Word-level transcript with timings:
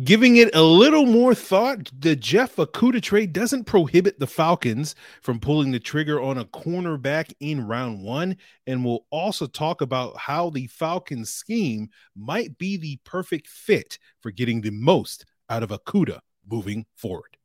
Giving 0.00 0.36
it 0.36 0.54
a 0.54 0.62
little 0.62 1.04
more 1.04 1.34
thought, 1.34 1.90
the 1.94 2.16
Jeff 2.16 2.56
Okudah 2.56 3.02
trade 3.02 3.34
doesn't 3.34 3.64
prohibit 3.64 4.18
the 4.18 4.26
Falcons 4.26 4.94
from 5.20 5.38
pulling 5.38 5.70
the 5.70 5.78
trigger 5.78 6.18
on 6.18 6.38
a 6.38 6.46
cornerback 6.46 7.34
in 7.40 7.66
round 7.66 8.02
one. 8.02 8.38
And 8.66 8.86
we'll 8.86 9.04
also 9.10 9.46
talk 9.46 9.82
about 9.82 10.16
how 10.16 10.48
the 10.48 10.66
Falcons 10.68 11.28
scheme 11.28 11.90
might 12.16 12.56
be 12.56 12.78
the 12.78 13.00
perfect 13.04 13.48
fit 13.48 13.98
for 14.20 14.30
getting 14.30 14.62
the 14.62 14.70
most 14.70 15.26
out 15.50 15.62
of 15.62 15.68
Okudah 15.68 16.20
moving 16.50 16.86
forward. 16.96 17.36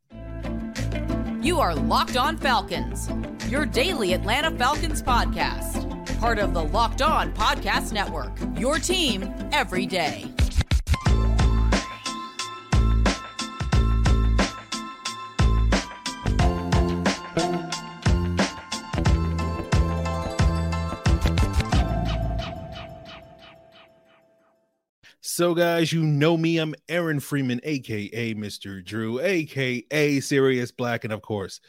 You 1.41 1.59
are 1.59 1.75
Locked 1.75 2.15
On 2.15 2.37
Falcons, 2.37 3.09
your 3.49 3.65
daily 3.65 4.13
Atlanta 4.13 4.51
Falcons 4.51 5.03
podcast, 5.03 6.19
part 6.21 6.39
of 6.39 6.53
the 6.53 6.63
Locked 6.63 7.01
On 7.01 7.33
Podcast 7.33 7.91
Network, 7.91 8.31
your 8.57 8.79
team 8.79 9.33
every 9.51 9.85
day. 9.85 10.33
So, 25.37 25.53
guys, 25.53 25.93
you 25.93 26.01
know 26.01 26.35
me. 26.35 26.57
I'm 26.57 26.73
Aaron 26.89 27.19
Freeman, 27.19 27.61
aka 27.63 28.33
Mr. 28.33 28.83
Drew, 28.83 29.19
aka 29.19 30.19
Sirius 30.19 30.71
Black, 30.71 31.03
and 31.03 31.13
of 31.13 31.21
course, 31.21 31.61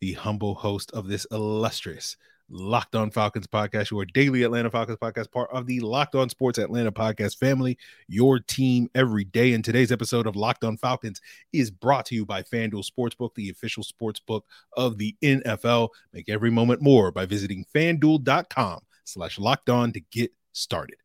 the 0.00 0.12
humble 0.12 0.54
host 0.54 0.92
of 0.92 1.08
this 1.08 1.26
illustrious 1.32 2.16
Locked 2.48 2.94
On 2.94 3.10
Falcons 3.10 3.48
podcast, 3.48 3.90
your 3.90 4.04
daily 4.04 4.44
Atlanta 4.44 4.70
Falcons 4.70 4.98
podcast, 5.02 5.32
part 5.32 5.50
of 5.50 5.66
the 5.66 5.80
Locked 5.80 6.14
On 6.14 6.28
Sports 6.28 6.58
Atlanta 6.58 6.92
podcast 6.92 7.38
family, 7.38 7.76
your 8.06 8.38
team 8.38 8.88
every 8.94 9.24
day. 9.24 9.52
And 9.52 9.64
today's 9.64 9.90
episode 9.90 10.28
of 10.28 10.36
Locked 10.36 10.62
On 10.62 10.76
Falcons 10.76 11.20
is 11.52 11.72
brought 11.72 12.06
to 12.06 12.14
you 12.14 12.24
by 12.24 12.44
FanDuel 12.44 12.88
Sportsbook, 12.88 13.34
the 13.34 13.50
official 13.50 13.82
sportsbook 13.82 14.42
of 14.76 14.96
the 14.96 15.16
NFL. 15.24 15.88
Make 16.12 16.28
every 16.28 16.52
moment 16.52 16.82
more 16.82 17.10
by 17.10 17.26
visiting 17.26 17.66
fanduel.com 17.74 18.82
slash 19.02 19.40
locked 19.40 19.70
on 19.70 19.92
to 19.94 20.00
get 20.12 20.30
started. 20.58 20.96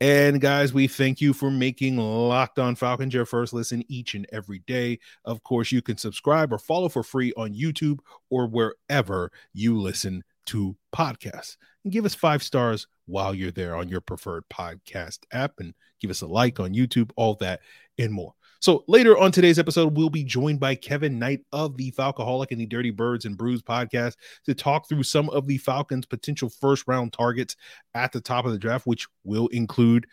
And 0.00 0.40
guys, 0.40 0.72
we 0.72 0.88
thank 0.88 1.20
you 1.20 1.32
for 1.32 1.50
making 1.50 1.98
Locked 1.98 2.58
On 2.58 2.74
Falcons 2.74 3.14
your 3.14 3.26
first 3.26 3.52
listen 3.52 3.84
each 3.88 4.14
and 4.14 4.26
every 4.32 4.60
day. 4.66 4.98
Of 5.24 5.42
course, 5.42 5.70
you 5.70 5.82
can 5.82 5.96
subscribe 5.96 6.52
or 6.52 6.58
follow 6.58 6.88
for 6.88 7.02
free 7.02 7.32
on 7.36 7.54
YouTube 7.54 8.00
or 8.30 8.46
wherever 8.46 9.30
you 9.52 9.78
listen 9.78 10.24
to 10.46 10.76
podcasts. 10.94 11.56
And 11.84 11.92
give 11.92 12.04
us 12.04 12.14
five 12.14 12.42
stars 12.42 12.86
while 13.06 13.34
you're 13.34 13.50
there 13.50 13.76
on 13.76 13.88
your 13.88 14.00
preferred 14.00 14.44
podcast 14.52 15.20
app 15.32 15.54
and 15.58 15.74
give 16.00 16.10
us 16.10 16.22
a 16.22 16.26
like 16.26 16.60
on 16.60 16.74
YouTube, 16.74 17.10
all 17.16 17.34
that 17.36 17.60
and 17.98 18.12
more. 18.12 18.34
So 18.64 18.82
later 18.88 19.18
on 19.18 19.30
today's 19.30 19.58
episode, 19.58 19.94
we'll 19.94 20.08
be 20.08 20.24
joined 20.24 20.58
by 20.58 20.74
Kevin 20.74 21.18
Knight 21.18 21.40
of 21.52 21.76
the 21.76 21.92
Falcoholic 21.92 22.50
and 22.50 22.58
the 22.58 22.64
Dirty 22.64 22.90
Birds 22.90 23.26
and 23.26 23.36
Brews 23.36 23.60
podcast 23.60 24.14
to 24.46 24.54
talk 24.54 24.88
through 24.88 25.02
some 25.02 25.28
of 25.28 25.46
the 25.46 25.58
Falcons' 25.58 26.06
potential 26.06 26.48
first 26.48 26.84
round 26.86 27.12
targets 27.12 27.56
at 27.94 28.10
the 28.10 28.22
top 28.22 28.46
of 28.46 28.52
the 28.52 28.58
draft, 28.58 28.86
which 28.86 29.06
will 29.22 29.48
include 29.48 30.06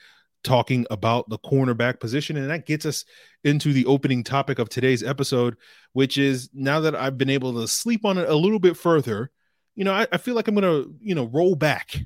talking 0.43 0.85
about 0.91 1.29
the 1.29 1.39
cornerback 1.39 2.01
position. 2.01 2.35
And 2.35 2.49
that 2.49 2.65
gets 2.65 2.85
us 2.85 3.05
into 3.45 3.71
the 3.71 3.85
opening 3.85 4.21
topic 4.21 4.59
of 4.59 4.67
today's 4.67 5.01
episode, 5.01 5.55
which 5.93 6.17
is 6.17 6.49
now 6.53 6.81
that 6.81 6.93
I've 6.93 7.17
been 7.17 7.29
able 7.29 7.53
to 7.53 7.69
sleep 7.69 8.03
on 8.03 8.17
it 8.17 8.27
a 8.27 8.35
little 8.35 8.59
bit 8.59 8.75
further, 8.75 9.31
you 9.75 9.85
know, 9.85 9.93
I, 9.93 10.07
I 10.11 10.17
feel 10.17 10.35
like 10.35 10.49
I'm 10.49 10.55
going 10.55 10.83
to, 10.83 10.93
you 10.99 11.15
know, 11.15 11.29
roll 11.31 11.55
back 11.55 11.97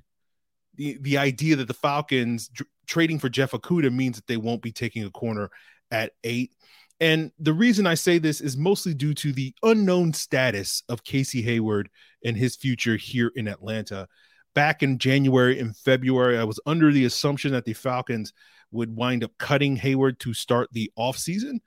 the, 0.75 0.99
the 1.01 1.17
idea 1.17 1.55
that 1.55 1.67
the 1.67 1.73
Falcons 1.73 2.51
trading 2.85 3.17
for 3.17 3.29
Jeff 3.29 3.49
Okudah 3.49 3.91
means 3.91 4.17
that 4.17 4.27
they 4.27 4.37
won't 4.37 4.61
be 4.61 4.71
taking 4.71 5.03
a 5.05 5.09
corner 5.09 5.49
at 5.95 6.11
eight. 6.23 6.51
And 6.99 7.31
the 7.39 7.53
reason 7.53 7.87
I 7.87 7.95
say 7.95 8.17
this 8.17 8.41
is 8.41 8.57
mostly 8.57 8.93
due 8.93 9.13
to 9.15 9.31
the 9.31 9.53
unknown 9.63 10.13
status 10.13 10.83
of 10.89 11.03
Casey 11.03 11.41
Hayward 11.41 11.89
and 12.23 12.37
his 12.37 12.55
future 12.55 12.95
here 12.97 13.31
in 13.35 13.47
Atlanta. 13.47 14.07
Back 14.53 14.83
in 14.83 14.97
January 14.97 15.59
and 15.59 15.75
February, 15.75 16.37
I 16.37 16.45
was 16.45 16.59
under 16.65 16.91
the 16.91 17.05
assumption 17.05 17.51
that 17.51 17.65
the 17.65 17.73
Falcons 17.73 18.33
would 18.71 18.95
wind 18.95 19.23
up 19.23 19.31
cutting 19.37 19.75
Hayward 19.75 20.19
to 20.21 20.33
start 20.33 20.69
the 20.71 20.91
offseason. 20.97 21.59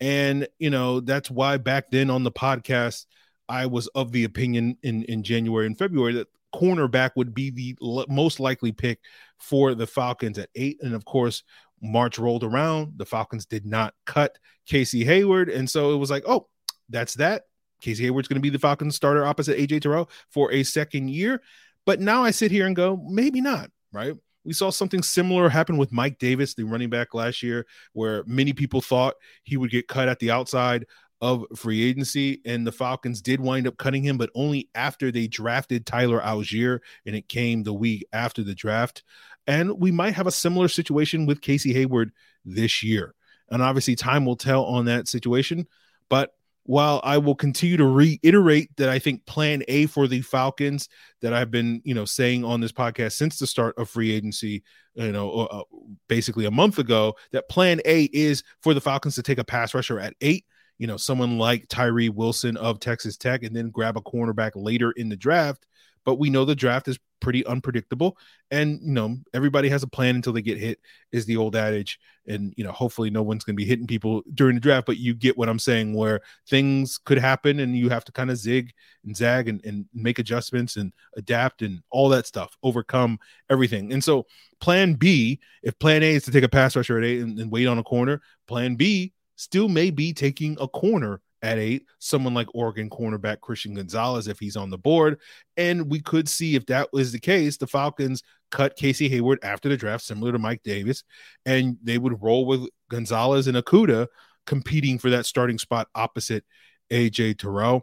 And, 0.00 0.46
you 0.58 0.70
know, 0.70 1.00
that's 1.00 1.30
why 1.30 1.56
back 1.56 1.90
then 1.90 2.10
on 2.10 2.22
the 2.22 2.32
podcast, 2.32 3.06
I 3.48 3.66
was 3.66 3.88
of 3.88 4.12
the 4.12 4.24
opinion 4.24 4.76
in, 4.82 5.02
in 5.04 5.22
January 5.22 5.66
and 5.66 5.76
February 5.76 6.14
that 6.14 6.28
cornerback 6.54 7.10
would 7.16 7.34
be 7.34 7.50
the 7.50 7.76
most 8.08 8.40
likely 8.40 8.72
pick 8.72 9.00
for 9.38 9.74
the 9.74 9.86
Falcons 9.86 10.38
at 10.38 10.50
eight. 10.54 10.78
And 10.82 10.94
of 10.94 11.04
course, 11.04 11.42
March 11.82 12.18
rolled 12.18 12.44
around. 12.44 12.94
The 12.96 13.06
Falcons 13.06 13.46
did 13.46 13.66
not 13.66 13.94
cut 14.06 14.38
Casey 14.66 15.04
Hayward. 15.04 15.48
And 15.48 15.68
so 15.68 15.92
it 15.92 15.96
was 15.96 16.10
like, 16.10 16.24
oh, 16.26 16.48
that's 16.88 17.14
that. 17.14 17.44
Casey 17.80 18.04
Hayward's 18.04 18.28
going 18.28 18.36
to 18.36 18.42
be 18.42 18.50
the 18.50 18.58
Falcons 18.58 18.96
starter 18.96 19.24
opposite 19.24 19.58
AJ 19.58 19.82
Terrell 19.82 20.10
for 20.30 20.52
a 20.52 20.62
second 20.62 21.10
year. 21.10 21.42
But 21.86 22.00
now 22.00 22.22
I 22.22 22.32
sit 22.32 22.50
here 22.50 22.66
and 22.66 22.76
go, 22.76 23.02
maybe 23.08 23.40
not, 23.40 23.70
right? 23.92 24.14
We 24.44 24.52
saw 24.52 24.70
something 24.70 25.02
similar 25.02 25.48
happen 25.48 25.76
with 25.76 25.92
Mike 25.92 26.18
Davis, 26.18 26.54
the 26.54 26.64
running 26.64 26.90
back 26.90 27.14
last 27.14 27.42
year, 27.42 27.66
where 27.92 28.24
many 28.26 28.52
people 28.52 28.80
thought 28.80 29.14
he 29.42 29.56
would 29.56 29.70
get 29.70 29.88
cut 29.88 30.08
at 30.08 30.18
the 30.18 30.30
outside 30.30 30.86
of 31.20 31.44
free 31.56 31.82
agency. 31.82 32.40
And 32.44 32.66
the 32.66 32.72
Falcons 32.72 33.20
did 33.20 33.40
wind 33.40 33.66
up 33.66 33.76
cutting 33.76 34.02
him, 34.02 34.16
but 34.18 34.30
only 34.34 34.68
after 34.74 35.10
they 35.10 35.26
drafted 35.26 35.86
Tyler 35.86 36.20
Allgeier, 36.20 36.80
and 37.06 37.14
it 37.16 37.28
came 37.28 37.62
the 37.62 37.74
week 37.74 38.06
after 38.12 38.42
the 38.42 38.54
draft. 38.54 39.02
And 39.48 39.80
we 39.80 39.90
might 39.90 40.12
have 40.12 40.26
a 40.26 40.30
similar 40.30 40.68
situation 40.68 41.24
with 41.24 41.40
Casey 41.40 41.72
Hayward 41.72 42.12
this 42.44 42.82
year. 42.82 43.14
And 43.50 43.62
obviously, 43.62 43.96
time 43.96 44.26
will 44.26 44.36
tell 44.36 44.64
on 44.66 44.84
that 44.84 45.08
situation. 45.08 45.66
But 46.10 46.34
while 46.64 47.00
I 47.02 47.16
will 47.16 47.34
continue 47.34 47.78
to 47.78 47.86
reiterate 47.86 48.76
that 48.76 48.90
I 48.90 48.98
think 48.98 49.24
plan 49.24 49.62
A 49.68 49.86
for 49.86 50.06
the 50.06 50.20
Falcons 50.20 50.90
that 51.22 51.32
I've 51.32 51.50
been, 51.50 51.80
you 51.82 51.94
know, 51.94 52.04
saying 52.04 52.44
on 52.44 52.60
this 52.60 52.72
podcast 52.72 53.12
since 53.12 53.38
the 53.38 53.46
start 53.46 53.74
of 53.78 53.88
free 53.88 54.12
agency, 54.12 54.62
you 54.92 55.12
know, 55.12 55.30
uh, 55.30 55.44
uh 55.44 55.62
basically 56.08 56.44
a 56.44 56.50
month 56.50 56.78
ago, 56.78 57.14
that 57.32 57.48
plan 57.48 57.80
A 57.86 58.04
is 58.12 58.42
for 58.60 58.74
the 58.74 58.82
Falcons 58.82 59.14
to 59.14 59.22
take 59.22 59.38
a 59.38 59.44
pass 59.44 59.72
rusher 59.72 59.98
at 59.98 60.12
eight, 60.20 60.44
you 60.76 60.86
know, 60.86 60.98
someone 60.98 61.38
like 61.38 61.68
Tyree 61.68 62.10
Wilson 62.10 62.58
of 62.58 62.80
Texas 62.80 63.16
Tech, 63.16 63.44
and 63.44 63.56
then 63.56 63.70
grab 63.70 63.96
a 63.96 64.02
cornerback 64.02 64.50
later 64.54 64.90
in 64.90 65.08
the 65.08 65.16
draft 65.16 65.64
but 66.08 66.18
we 66.18 66.30
know 66.30 66.46
the 66.46 66.56
draft 66.56 66.88
is 66.88 66.98
pretty 67.20 67.44
unpredictable. 67.44 68.16
And 68.50 68.80
you 68.80 68.92
know 68.92 69.18
everybody 69.34 69.68
has 69.68 69.82
a 69.82 69.86
plan 69.86 70.16
until 70.16 70.32
they 70.32 70.40
get 70.40 70.56
hit 70.56 70.80
is 71.12 71.26
the 71.26 71.36
old 71.36 71.54
adage. 71.54 72.00
And 72.26 72.54
you 72.56 72.64
know 72.64 72.72
hopefully 72.72 73.10
no 73.10 73.22
one's 73.22 73.44
going 73.44 73.54
to 73.54 73.62
be 73.62 73.66
hitting 73.66 73.86
people 73.86 74.22
during 74.32 74.54
the 74.54 74.60
draft 74.62 74.86
but 74.86 74.96
you 74.96 75.12
get 75.12 75.36
what 75.36 75.50
i'm 75.50 75.58
saying 75.58 75.92
where 75.92 76.20
things 76.48 76.96
could 76.96 77.18
happen 77.18 77.60
and 77.60 77.76
you 77.76 77.90
have 77.90 78.06
to 78.06 78.12
kind 78.12 78.30
of 78.30 78.38
zig 78.38 78.72
and 79.04 79.14
zag 79.14 79.48
and, 79.48 79.62
and 79.66 79.84
make 79.92 80.18
adjustments 80.18 80.76
and 80.76 80.94
adapt 81.18 81.60
and 81.60 81.82
all 81.90 82.08
that 82.08 82.26
stuff 82.26 82.56
overcome 82.62 83.18
everything. 83.50 83.92
And 83.92 84.02
so 84.02 84.24
plan 84.60 84.94
b 84.94 85.38
if 85.62 85.78
plan 85.78 86.02
a 86.02 86.14
is 86.14 86.24
to 86.24 86.30
take 86.30 86.44
a 86.44 86.48
pass 86.48 86.74
rusher 86.74 86.96
at 86.96 87.04
eight 87.04 87.20
and, 87.20 87.38
and 87.38 87.52
wait 87.52 87.66
on 87.66 87.76
a 87.76 87.84
corner 87.84 88.22
plan 88.46 88.76
b 88.76 89.12
still 89.36 89.68
may 89.68 89.90
be 89.90 90.14
taking 90.14 90.56
a 90.58 90.68
corner 90.68 91.20
at 91.42 91.58
eight, 91.58 91.86
someone 91.98 92.34
like 92.34 92.48
Oregon 92.54 92.90
cornerback 92.90 93.40
Christian 93.40 93.74
Gonzalez 93.74 94.28
if 94.28 94.38
he's 94.38 94.56
on 94.56 94.70
the 94.70 94.78
board. 94.78 95.20
And 95.56 95.90
we 95.90 96.00
could 96.00 96.28
see 96.28 96.54
if 96.54 96.66
that 96.66 96.92
was 96.92 97.12
the 97.12 97.20
case, 97.20 97.56
the 97.56 97.66
Falcons 97.66 98.22
cut 98.50 98.76
Casey 98.76 99.08
Hayward 99.08 99.38
after 99.42 99.68
the 99.68 99.76
draft, 99.76 100.04
similar 100.04 100.32
to 100.32 100.38
Mike 100.38 100.62
Davis, 100.62 101.04
and 101.46 101.76
they 101.82 101.98
would 101.98 102.22
roll 102.22 102.46
with 102.46 102.68
Gonzalez 102.90 103.46
and 103.46 103.56
Okudah 103.56 104.08
competing 104.46 104.98
for 104.98 105.10
that 105.10 105.26
starting 105.26 105.58
spot 105.58 105.88
opposite 105.94 106.44
AJ 106.90 107.38
Terrell. 107.38 107.82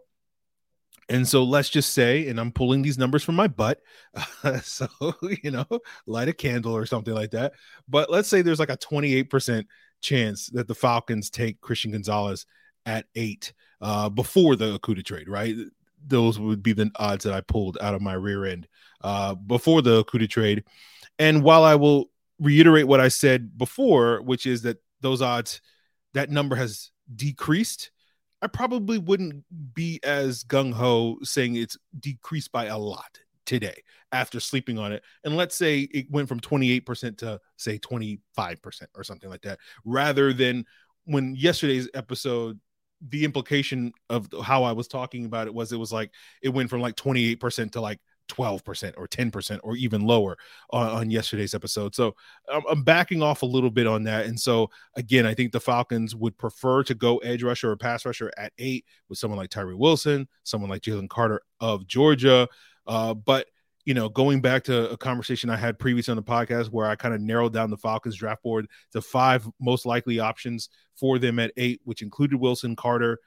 And 1.08 1.28
so 1.28 1.44
let's 1.44 1.70
just 1.70 1.94
say, 1.94 2.28
and 2.28 2.40
I'm 2.40 2.52
pulling 2.52 2.82
these 2.82 2.98
numbers 2.98 3.24
from 3.24 3.36
my 3.36 3.48
butt. 3.48 3.80
Uh, 4.44 4.60
so, 4.64 4.88
you 5.44 5.52
know, 5.52 5.68
light 6.08 6.30
a 6.30 6.34
candle 6.34 6.76
or 6.76 6.88
something 6.88 7.14
like 7.14 7.32
that. 7.32 7.54
But 7.88 8.10
let's 8.10 8.28
say 8.28 8.42
there's 8.42 8.60
like 8.60 8.72
a 8.72 8.78
28% 8.78 9.66
chance 10.02 10.48
that 10.48 10.68
the 10.68 10.76
Falcons 10.76 11.30
take 11.30 11.62
Christian 11.62 11.92
Gonzalez 11.92 12.48
at 12.86 13.06
eight 13.16 13.54
uh, 13.82 14.10
before 14.10 14.56
the 14.56 14.78
Okudah 14.78 15.06
trade, 15.06 15.28
right? 15.28 15.56
Those 16.08 16.40
would 16.40 16.62
be 16.62 16.74
the 16.74 16.92
odds 16.98 17.24
that 17.24 17.34
I 17.34 17.42
pulled 17.42 17.78
out 17.82 17.96
of 17.96 18.02
my 18.02 18.14
rear 18.14 18.46
end 18.46 18.68
uh, 19.02 19.36
before 19.36 19.82
the 19.82 20.04
Okudah 20.04 20.30
trade. 20.30 20.64
And 21.20 21.44
while 21.44 21.64
I 21.64 21.76
will 21.76 22.10
reiterate 22.40 22.88
what 22.88 23.00
I 23.00 23.08
said 23.08 23.58
before, 23.58 24.22
which 24.22 24.46
is 24.46 24.64
that 24.64 24.78
those 25.02 25.22
odds, 25.22 25.62
that 26.14 26.30
number 26.30 26.56
has 26.56 26.92
decreased. 27.16 27.92
I 28.42 28.48
probably 28.48 28.98
wouldn't 28.98 29.44
be 29.74 30.00
as 30.04 30.44
gung 30.44 30.74
ho 30.74 31.18
saying 31.24 31.56
it's 31.56 31.78
decreased 32.00 32.52
by 32.52 32.66
a 32.66 32.78
lot 32.78 33.20
today 33.46 33.82
after 34.12 34.40
sleeping 34.40 34.78
on 34.78 34.92
it. 34.92 35.04
And 35.24 35.36
let's 35.36 35.56
say 35.56 35.82
it 35.82 36.10
went 36.12 36.28
from 36.28 36.40
28% 36.40 37.18
to 37.20 37.40
say 37.58 37.78
25% 37.80 38.20
or 38.96 39.04
something 39.04 39.30
like 39.30 39.42
that, 39.42 39.60
rather 39.84 40.34
than 40.34 40.66
when 41.06 41.36
yesterday's 41.36 41.90
episode 41.94 42.60
the 43.10 43.24
implication 43.24 43.92
of 44.10 44.30
how 44.44 44.64
I 44.64 44.72
was 44.72 44.88
talking 44.88 45.26
about 45.26 45.48
it 45.48 45.54
was 45.54 45.72
it 45.72 45.78
was 45.78 45.92
like 45.92 46.12
it 46.42 46.50
went 46.50 46.70
from 46.70 46.82
like 46.82 46.96
28% 46.96 47.72
to 47.72 47.82
like 47.82 48.00
12% 48.30 48.94
or 48.98 49.08
10% 49.08 49.60
or 49.64 49.76
even 49.76 50.02
lower 50.02 50.38
on, 50.72 50.90
on 50.90 51.10
yesterday's 51.12 51.54
episode. 51.54 51.94
So 51.94 52.16
I'm, 52.52 52.64
I'm, 52.70 52.84
backing 52.84 53.22
off 53.22 53.44
a 53.44 53.46
little 53.46 53.70
bit 53.70 53.88
on 53.88 54.04
that. 54.04 54.26
And 54.26 54.40
so, 54.40 54.70
again, 54.96 55.26
I 55.26 55.34
think 55.34 55.52
the 55.52 55.60
Falcons 55.60 56.16
would 56.16 56.38
prefer 56.38 56.84
to 56.84 56.96
go 56.96 57.18
edge 57.20 57.44
rusher 57.44 57.72
or 57.72 57.78
pass 57.78 58.06
rusher 58.06 58.32
at 58.38 58.54
eight 58.58 58.86
with 59.10 59.20
someone 59.20 59.38
like 59.38 59.50
Tyree 59.50 59.76
Wilson, 59.76 60.28
someone 60.44 60.70
like 60.70 60.82
Jalen 60.82 61.10
Carter 61.10 61.42
of 61.60 61.86
Georgia. 61.88 62.48
Uh, 62.88 63.14
but 63.14 63.48
you 63.86 63.94
know, 63.94 64.10
going 64.10 64.42
back 64.42 64.64
to 64.64 64.90
a 64.90 64.98
conversation 64.98 65.50
I 65.50 65.58
had 65.58 65.78
previously 65.78 66.12
on 66.12 66.18
the 66.18 66.24
podcast 66.24 66.70
where 66.70 66.88
I 66.88 66.96
kind 66.96 67.14
of 67.14 67.22
narrowed 67.22 67.54
down 67.54 67.70
the 67.70 67.78
Falcons 67.78 68.16
draft 68.16 68.42
board 68.42 68.68
to 68.94 69.02
five 69.02 69.48
most 69.62 69.86
likely 69.86 70.20
options 70.20 70.70
for 70.96 71.20
them 71.20 71.38
at 71.38 71.52
eight, 71.56 71.82
which 71.84 72.02
included 72.02 72.40
Wilson, 72.40 72.76
Carter. 72.76 73.20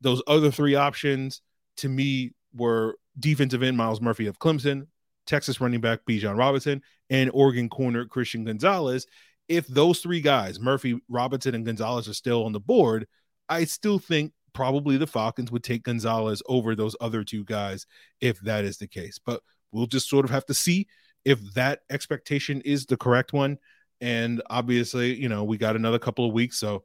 Those 0.00 0.20
other 0.26 0.50
three 0.50 0.74
options 0.74 1.42
to 1.78 1.88
me 1.88 2.32
were 2.52 2.96
defensive 3.18 3.62
end 3.62 3.76
Myles 3.76 4.00
Murphy 4.00 4.26
of 4.26 4.38
Clemson, 4.40 4.88
Texas 5.26 5.60
running 5.60 5.80
back 5.80 6.00
Bijan 6.08 6.36
Robinson, 6.36 6.82
and 7.08 7.30
Oregon 7.32 7.68
corner 7.68 8.04
Christian 8.04 8.44
Gonzalez. 8.44 9.06
If 9.48 9.66
those 9.68 10.00
three 10.00 10.20
guys, 10.20 10.58
Murphy, 10.58 11.00
Robinson, 11.08 11.54
and 11.54 11.64
Gonzalez, 11.66 12.08
are 12.08 12.14
still 12.14 12.44
on 12.44 12.52
the 12.52 12.60
board, 12.60 13.06
I 13.48 13.64
still 13.64 13.98
think 13.98 14.32
probably 14.52 14.96
the 14.96 15.06
Falcons 15.06 15.52
would 15.52 15.62
take 15.62 15.84
Gonzalez 15.84 16.42
over 16.46 16.74
those 16.74 16.96
other 17.00 17.22
two 17.22 17.44
guys 17.44 17.86
if 18.20 18.40
that 18.40 18.64
is 18.64 18.78
the 18.78 18.88
case. 18.88 19.18
But 19.24 19.42
we'll 19.72 19.86
just 19.86 20.08
sort 20.08 20.24
of 20.24 20.30
have 20.30 20.46
to 20.46 20.54
see 20.54 20.86
if 21.24 21.40
that 21.54 21.80
expectation 21.90 22.60
is 22.62 22.86
the 22.86 22.96
correct 22.96 23.32
one. 23.32 23.58
And 24.00 24.42
obviously, 24.48 25.14
you 25.14 25.28
know, 25.28 25.44
we 25.44 25.58
got 25.58 25.76
another 25.76 25.98
couple 25.98 26.26
of 26.26 26.32
weeks, 26.32 26.58
so 26.58 26.84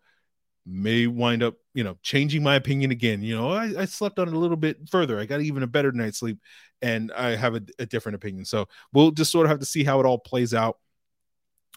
may 0.66 1.08
wind 1.08 1.44
up, 1.44 1.56
you 1.74 1.84
know, 1.84 1.98
changing 2.02 2.44
my 2.44 2.56
opinion 2.56 2.92
again. 2.92 3.22
You 3.22 3.36
know, 3.36 3.52
I, 3.52 3.82
I 3.82 3.86
slept 3.86 4.20
on 4.20 4.28
it 4.28 4.34
a 4.34 4.40
little 4.40 4.58
bit 4.58 4.90
further. 4.90 5.20
I 5.20 5.26
got 5.26 5.42
even 5.42 5.64
a 5.64 5.68
better 5.68 5.92
night's 5.92 6.20
sleep, 6.20 6.40
and 6.82 7.12
I 7.14 7.36
have 7.36 7.56
a, 7.56 7.62
a 7.80 7.86
different 7.86 8.16
opinion. 8.16 8.46
So 8.46 8.68
we'll 8.92 9.12
just 9.12 9.32
sort 9.32 9.46
of 9.46 9.52
have 9.52 9.60
to 9.60 9.66
see 9.66 9.84
how 9.84 10.00
it 10.00 10.06
all 10.06 10.18
plays 10.18 10.54
out. 10.54 10.78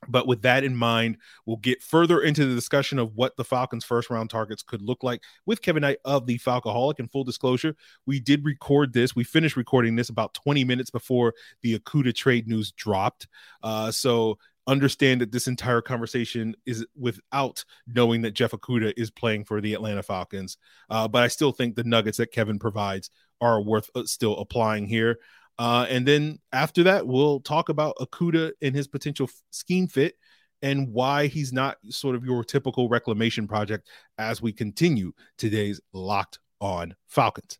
But 0.06 0.26
with 0.26 0.42
that 0.42 0.62
in 0.62 0.76
mind, 0.76 1.16
we'll 1.44 1.56
get 1.56 1.82
further 1.82 2.20
into 2.20 2.46
the 2.46 2.54
discussion 2.54 2.98
of 2.98 3.16
what 3.16 3.36
the 3.36 3.44
Falcons' 3.44 3.84
first 3.84 4.10
round 4.10 4.30
targets 4.30 4.62
could 4.62 4.82
look 4.82 5.02
like 5.02 5.22
with 5.44 5.62
Kevin 5.62 5.80
Knight 5.80 5.98
of 6.04 6.26
the 6.26 6.38
Falcoholic. 6.38 6.98
And 6.98 7.10
full 7.10 7.24
disclosure, 7.24 7.74
we 8.06 8.20
did 8.20 8.44
record 8.44 8.92
this. 8.92 9.16
We 9.16 9.24
finished 9.24 9.56
recording 9.56 9.96
this 9.96 10.08
about 10.08 10.34
20 10.34 10.62
minutes 10.64 10.90
before 10.90 11.34
the 11.62 11.78
Okudah 11.78 12.14
trade 12.14 12.46
news 12.46 12.70
dropped. 12.72 13.26
Uh, 13.62 13.90
so 13.90 14.38
understand 14.68 15.22
that 15.22 15.32
this 15.32 15.48
entire 15.48 15.80
conversation 15.80 16.54
is 16.66 16.86
without 16.94 17.64
knowing 17.86 18.22
that 18.22 18.34
Jeff 18.34 18.52
Okudah 18.52 18.92
is 18.96 19.10
playing 19.10 19.44
for 19.44 19.60
the 19.60 19.72
Atlanta 19.72 20.02
Falcons. 20.02 20.58
Uh, 20.90 21.08
but 21.08 21.22
I 21.22 21.28
still 21.28 21.52
think 21.52 21.74
the 21.74 21.84
nuggets 21.84 22.18
that 22.18 22.32
Kevin 22.32 22.58
provides 22.58 23.10
are 23.40 23.60
worth 23.60 23.90
uh, 23.94 24.04
still 24.04 24.36
applying 24.36 24.86
here. 24.86 25.18
Uh, 25.58 25.86
and 25.88 26.06
then 26.06 26.38
after 26.52 26.84
that, 26.84 27.06
we'll 27.06 27.40
talk 27.40 27.68
about 27.68 27.96
Okudah 27.96 28.52
and 28.62 28.74
his 28.74 28.86
potential 28.86 29.28
scheme 29.50 29.88
fit 29.88 30.14
and 30.62 30.92
why 30.92 31.26
he's 31.26 31.52
not 31.52 31.78
sort 31.88 32.16
of 32.16 32.24
your 32.24 32.44
typical 32.44 32.88
reclamation 32.88 33.46
project 33.46 33.88
as 34.18 34.42
we 34.42 34.52
continue 34.52 35.12
today's 35.36 35.80
Locked 35.92 36.38
on 36.60 36.94
Falcons. 37.06 37.58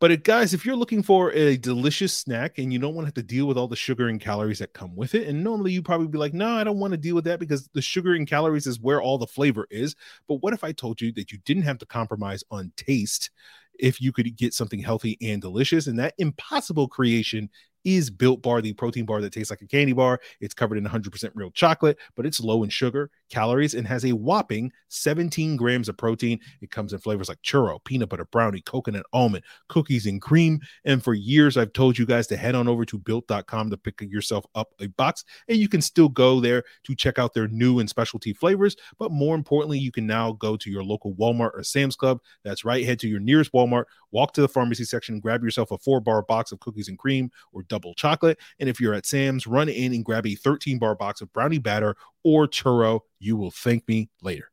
But 0.00 0.10
it, 0.10 0.24
guys, 0.24 0.54
if 0.54 0.64
you're 0.64 0.76
looking 0.76 1.02
for 1.02 1.30
a 1.32 1.58
delicious 1.58 2.14
snack 2.14 2.56
and 2.56 2.72
you 2.72 2.78
don't 2.78 2.94
want 2.94 3.04
to 3.04 3.08
have 3.08 3.14
to 3.14 3.22
deal 3.22 3.44
with 3.44 3.58
all 3.58 3.68
the 3.68 3.76
sugar 3.76 4.08
and 4.08 4.18
calories 4.18 4.60
that 4.60 4.72
come 4.72 4.96
with 4.96 5.14
it, 5.14 5.28
and 5.28 5.44
normally 5.44 5.72
you 5.72 5.82
probably 5.82 6.08
be 6.08 6.16
like, 6.16 6.32
no, 6.32 6.48
I 6.48 6.64
don't 6.64 6.78
want 6.78 6.92
to 6.92 6.96
deal 6.96 7.14
with 7.14 7.24
that 7.24 7.38
because 7.38 7.68
the 7.74 7.82
sugar 7.82 8.14
and 8.14 8.26
calories 8.26 8.66
is 8.66 8.80
where 8.80 9.02
all 9.02 9.18
the 9.18 9.26
flavor 9.26 9.66
is. 9.70 9.94
But 10.26 10.36
what 10.36 10.54
if 10.54 10.64
I 10.64 10.72
told 10.72 11.02
you 11.02 11.12
that 11.12 11.32
you 11.32 11.38
didn't 11.44 11.64
have 11.64 11.76
to 11.78 11.86
compromise 11.86 12.42
on 12.50 12.72
taste 12.78 13.30
if 13.80 14.00
you 14.00 14.12
could 14.12 14.36
get 14.36 14.54
something 14.54 14.80
healthy 14.80 15.18
and 15.22 15.40
delicious? 15.40 15.86
And 15.86 15.98
that 15.98 16.14
impossible 16.18 16.88
creation 16.88 17.50
is 17.84 18.10
Built 18.10 18.42
Bar, 18.42 18.60
the 18.60 18.72
protein 18.72 19.04
bar 19.04 19.20
that 19.20 19.32
tastes 19.32 19.50
like 19.50 19.62
a 19.62 19.66
candy 19.66 19.92
bar. 19.92 20.20
It's 20.40 20.54
covered 20.54 20.78
in 20.78 20.84
100% 20.84 21.30
real 21.34 21.50
chocolate, 21.50 21.98
but 22.16 22.26
it's 22.26 22.40
low 22.40 22.62
in 22.62 22.70
sugar, 22.70 23.10
calories, 23.30 23.74
and 23.74 23.86
has 23.86 24.04
a 24.04 24.12
whopping 24.12 24.72
17 24.88 25.56
grams 25.56 25.88
of 25.88 25.96
protein. 25.96 26.38
It 26.60 26.70
comes 26.70 26.92
in 26.92 26.98
flavors 26.98 27.28
like 27.28 27.40
churro, 27.42 27.82
peanut 27.84 28.08
butter 28.08 28.24
brownie, 28.26 28.60
coconut 28.62 29.06
almond, 29.12 29.44
cookies, 29.68 30.06
and 30.06 30.20
cream. 30.20 30.60
And 30.84 31.02
for 31.02 31.14
years, 31.14 31.56
I've 31.56 31.72
told 31.72 31.98
you 31.98 32.06
guys 32.06 32.26
to 32.28 32.36
head 32.36 32.54
on 32.54 32.68
over 32.68 32.84
to 32.84 32.98
built.com 32.98 33.70
to 33.70 33.76
pick 33.76 34.00
yourself 34.02 34.44
up 34.54 34.72
a 34.80 34.88
box. 34.88 35.24
And 35.48 35.58
you 35.58 35.68
can 35.68 35.82
still 35.82 36.08
go 36.08 36.40
there 36.40 36.64
to 36.84 36.94
check 36.94 37.18
out 37.18 37.34
their 37.34 37.48
new 37.48 37.78
and 37.78 37.88
specialty 37.88 38.32
flavors. 38.32 38.76
But 38.98 39.12
more 39.12 39.34
importantly, 39.34 39.78
you 39.78 39.92
can 39.92 40.06
now 40.06 40.32
go 40.32 40.56
to 40.56 40.70
your 40.70 40.84
local 40.84 41.14
Walmart 41.14 41.52
or 41.54 41.62
Sam's 41.62 41.96
Club. 41.96 42.20
That's 42.44 42.64
right. 42.64 42.84
Head 42.84 42.98
to 43.00 43.08
your 43.08 43.20
nearest 43.20 43.52
Walmart, 43.52 43.84
walk 44.10 44.32
to 44.34 44.40
the 44.40 44.48
pharmacy 44.48 44.84
section, 44.84 45.20
grab 45.20 45.42
yourself 45.42 45.70
a 45.70 45.78
four 45.78 46.00
bar 46.00 46.22
box 46.22 46.52
of 46.52 46.60
cookies 46.60 46.88
and 46.88 46.98
cream 46.98 47.30
or 47.52 47.62
double 47.70 47.94
chocolate. 47.94 48.38
And 48.58 48.68
if 48.68 48.78
you're 48.78 48.92
at 48.92 49.06
Sam's, 49.06 49.46
run 49.46 49.70
in 49.70 49.94
and 49.94 50.04
grab 50.04 50.26
a 50.26 50.34
13 50.34 50.78
bar 50.78 50.94
box 50.94 51.22
of 51.22 51.32
brownie 51.32 51.58
batter 51.58 51.96
or 52.22 52.46
churro. 52.46 53.00
You 53.18 53.36
will 53.36 53.50
thank 53.50 53.88
me 53.88 54.10
later. 54.20 54.50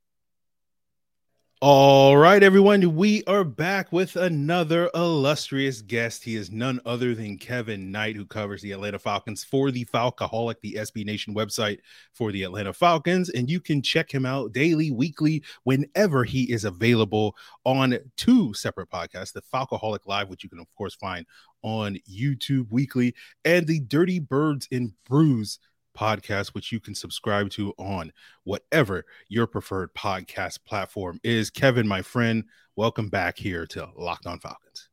All 1.59 2.15
right, 2.15 2.43
everyone, 2.43 2.95
we 2.95 3.23
are 3.23 3.43
back 3.43 3.91
with 3.91 4.15
another 4.15 4.91
illustrious 4.93 5.81
guest. 5.81 6.23
He 6.23 6.35
is 6.35 6.51
none 6.51 6.79
other 6.85 7.15
than 7.15 7.39
Kevin 7.39 7.91
Knight, 7.91 8.15
who 8.15 8.27
covers 8.27 8.61
the 8.61 8.73
Atlanta 8.73 8.99
Falcons 8.99 9.43
for 9.43 9.71
the 9.71 9.83
Falcoholic, 9.85 10.57
the 10.61 10.75
SB 10.75 11.03
Nation 11.03 11.33
website 11.33 11.79
for 12.13 12.31
the 12.31 12.43
Atlanta 12.43 12.73
Falcons. 12.73 13.31
And 13.31 13.49
you 13.49 13.59
can 13.59 13.81
check 13.81 14.13
him 14.13 14.23
out 14.23 14.53
daily, 14.53 14.91
weekly, 14.91 15.41
whenever 15.63 16.23
he 16.23 16.43
is 16.43 16.63
available 16.63 17.35
on 17.65 17.97
two 18.17 18.53
separate 18.53 18.91
podcasts 18.91 19.33
the 19.33 19.41
Falcoholic 19.41 20.05
Live, 20.05 20.29
which 20.29 20.43
you 20.43 20.51
can, 20.51 20.59
of 20.59 20.67
course, 20.75 20.93
find 20.93 21.25
on 21.63 21.97
YouTube 22.07 22.67
weekly, 22.69 23.15
and 23.45 23.65
the 23.65 23.79
Dirty 23.79 24.19
Birds 24.19 24.67
and 24.71 24.93
Brews 25.09 25.57
podcast, 25.97 26.49
which 26.49 26.71
you 26.71 26.79
can 26.79 26.93
subscribe 26.93 27.49
to 27.51 27.73
on 27.77 28.11
whatever 28.43 29.05
your 29.27 29.47
preferred 29.47 29.93
podcast 29.93 30.59
platform 30.65 31.19
is. 31.23 31.49
Kevin, 31.49 31.87
my 31.87 32.01
friend, 32.01 32.43
welcome 32.75 33.09
back 33.09 33.37
here 33.37 33.65
to 33.67 33.89
Locked 33.97 34.27
On 34.27 34.39
Falcons. 34.39 34.89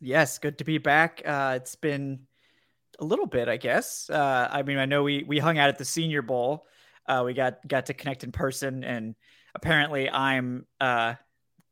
Yes, 0.00 0.38
good 0.38 0.58
to 0.58 0.64
be 0.64 0.78
back. 0.78 1.22
Uh, 1.24 1.54
it's 1.56 1.74
been 1.74 2.20
a 2.98 3.04
little 3.04 3.26
bit, 3.26 3.48
I 3.48 3.56
guess. 3.56 4.08
Uh, 4.08 4.48
I 4.50 4.62
mean, 4.62 4.78
I 4.78 4.84
know 4.84 5.02
we 5.02 5.24
we 5.24 5.38
hung 5.38 5.58
out 5.58 5.68
at 5.68 5.78
the 5.78 5.84
Senior 5.84 6.22
Bowl. 6.22 6.66
Uh, 7.06 7.22
we 7.24 7.34
got 7.34 7.66
got 7.66 7.86
to 7.86 7.94
connect 7.94 8.24
in 8.24 8.32
person, 8.32 8.84
and 8.84 9.14
apparently, 9.54 10.08
I'm 10.08 10.66
uh, 10.80 11.14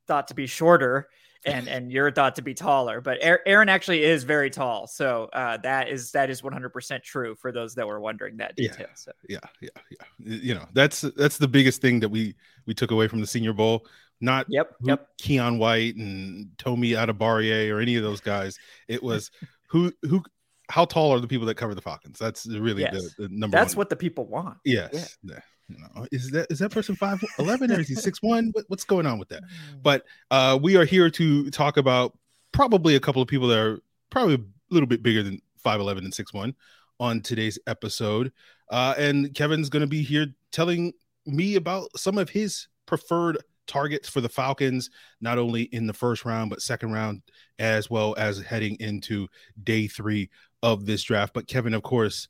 thought 0.07 0.29
to 0.29 0.35
be 0.35 0.47
shorter 0.47 1.09
and 1.45 1.69
and 1.69 1.93
you're 1.93 2.11
thought 2.11 2.37
to 2.37 2.43
be 2.43 2.55
taller, 2.55 3.01
but 3.01 3.19
Aaron 3.21 3.69
actually 3.69 4.03
is 4.03 4.25
very 4.25 4.51
tall. 4.51 4.87
So 4.87 5.29
uh, 5.33 5.59
that 5.59 5.89
is 5.89 6.11
that 6.13 6.31
is 6.31 6.43
100% 6.43 7.03
true 7.03 7.35
for 7.35 7.53
those 7.53 7.75
that 7.75 7.87
were 7.87 8.01
wondering 8.01 8.37
that 8.39 8.57
detail. 8.57 8.87
Yeah, 8.89 8.95
so. 8.95 9.13
yeah, 9.29 9.39
yeah, 9.61 9.69
yeah. 9.91 10.37
You 10.37 10.55
know, 10.55 10.67
that's 10.73 11.03
that's 11.17 11.39
the 11.39 11.49
biggest 11.49 11.81
thing 11.81 12.01
that 12.01 12.09
we 12.09 12.35
we 12.67 12.75
took 12.75 12.91
away 12.91 13.09
from 13.09 13.21
the 13.21 13.27
Senior 13.27 13.53
Bowl. 13.53 13.87
Not 14.21 14.47
yep, 14.49 14.75
who, 14.81 14.89
yep. 14.89 15.09
Keion 15.21 15.59
White 15.59 15.97
and 15.97 16.49
Tomi 16.57 16.91
Adebawore 16.91 17.71
or 17.71 17.81
any 17.81 17.97
of 17.97 18.03
those 18.03 18.21
guys. 18.21 18.59
It 18.89 19.03
was 19.03 19.31
who 19.69 19.93
who 20.03 20.23
how 20.71 20.85
tall 20.85 21.13
are 21.13 21.21
the 21.21 21.29
people 21.29 21.47
that 21.47 21.57
cover 21.57 21.75
the 21.75 21.83
Falcons? 21.83 22.19
That's 22.19 22.47
really 22.47 22.83
yes. 22.83 22.93
the, 22.93 23.25
the, 23.25 23.29
number. 23.29 23.57
That's 23.57 23.75
one. 23.75 23.81
what 23.81 23.91
the 23.91 23.97
people 23.97 24.27
want. 24.27 24.59
Yes. 24.65 25.19
Yeah. 25.23 25.41
You 25.69 25.79
know, 25.79 26.07
is 26.13 26.31
that 26.31 26.47
is 26.51 26.59
that 26.59 26.71
person 26.71 26.95
five 26.95 27.23
eleven 27.39 27.73
or 27.73 27.81
is 27.81 27.89
he 27.89 27.95
six 27.95 28.21
one? 28.23 28.51
What, 28.53 28.67
what's 28.69 28.85
going 28.85 29.07
on 29.07 29.19
with 29.19 29.31
that? 29.31 29.43
Mm. 29.43 29.83
But 29.83 30.05
uh, 30.31 30.59
we 30.61 30.77
are 30.77 30.85
here 30.85 31.09
to 31.11 31.51
talk 31.51 31.79
about 31.79 32.17
probably 32.53 32.97
a 32.97 33.01
couple 33.01 33.23
of 33.23 33.29
people 33.29 33.49
that 33.49 33.59
are 33.59 33.81
probably 34.11 34.35
a 34.35 34.41
little 34.71 34.87
bit 34.87 35.03
bigger 35.03 35.23
than 35.23 35.41
five 35.57 35.81
eleven 35.81 36.05
and 36.05 36.13
six 36.13 36.35
one 36.35 36.55
on 37.01 37.21
today's 37.21 37.59
episode. 37.67 38.31
Uh, 38.71 38.95
and 38.99 39.35
Kevin's 39.35 39.69
going 39.69 39.81
to 39.81 39.87
be 39.87 40.03
here 40.03 40.27
telling 40.53 40.93
me 41.27 41.57
about 41.57 41.89
some 41.97 42.19
of 42.19 42.29
his 42.29 42.69
preferred 42.87 43.39
targets 43.67 44.09
for 44.09 44.21
the 44.21 44.29
Falcons, 44.29 44.91
not 45.21 45.39
only 45.39 45.63
in 45.63 45.87
the 45.87 45.93
first 45.93 46.25
round, 46.25 46.51
but 46.51 46.61
second 46.61 46.93
round, 46.93 47.23
as 47.59 47.89
well 47.89 48.15
as 48.19 48.41
heading 48.41 48.77
into 48.81 49.27
day 49.63 49.87
three 49.87 50.29
of 50.63 50.85
this 50.85 51.03
draft. 51.03 51.33
But 51.33 51.47
Kevin, 51.47 51.75
of 51.75 51.83
course, 51.83 52.29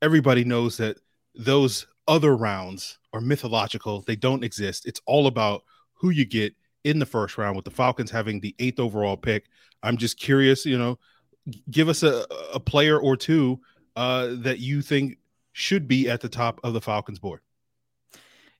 everybody 0.00 0.44
knows 0.44 0.78
that 0.78 0.96
those 1.34 1.86
other 2.08 2.36
rounds 2.36 2.98
are 3.12 3.20
mythological. 3.20 4.02
They 4.02 4.16
don't 4.16 4.44
exist. 4.44 4.86
It's 4.86 5.00
all 5.06 5.26
about 5.26 5.62
who 5.94 6.10
you 6.10 6.24
get 6.24 6.54
in 6.84 6.98
the 6.98 7.06
first 7.06 7.36
round 7.38 7.56
with 7.56 7.64
the 7.64 7.70
Falcons 7.70 8.10
having 8.10 8.40
the 8.40 8.54
eighth 8.58 8.80
overall 8.80 9.16
pick. 9.16 9.46
I'm 9.82 9.96
just 9.96 10.18
curious, 10.18 10.64
you 10.64 10.78
know, 10.78 10.98
give 11.70 11.88
us 11.88 12.02
a, 12.02 12.24
a 12.52 12.60
player 12.60 12.98
or 12.98 13.16
two 13.16 13.60
uh, 13.96 14.28
that 14.38 14.58
you 14.60 14.82
think 14.82 15.18
should 15.52 15.88
be 15.88 16.08
at 16.08 16.20
the 16.20 16.28
top 16.28 16.60
of 16.64 16.72
the 16.72 16.80
Falcons 16.80 17.18
board. 17.18 17.40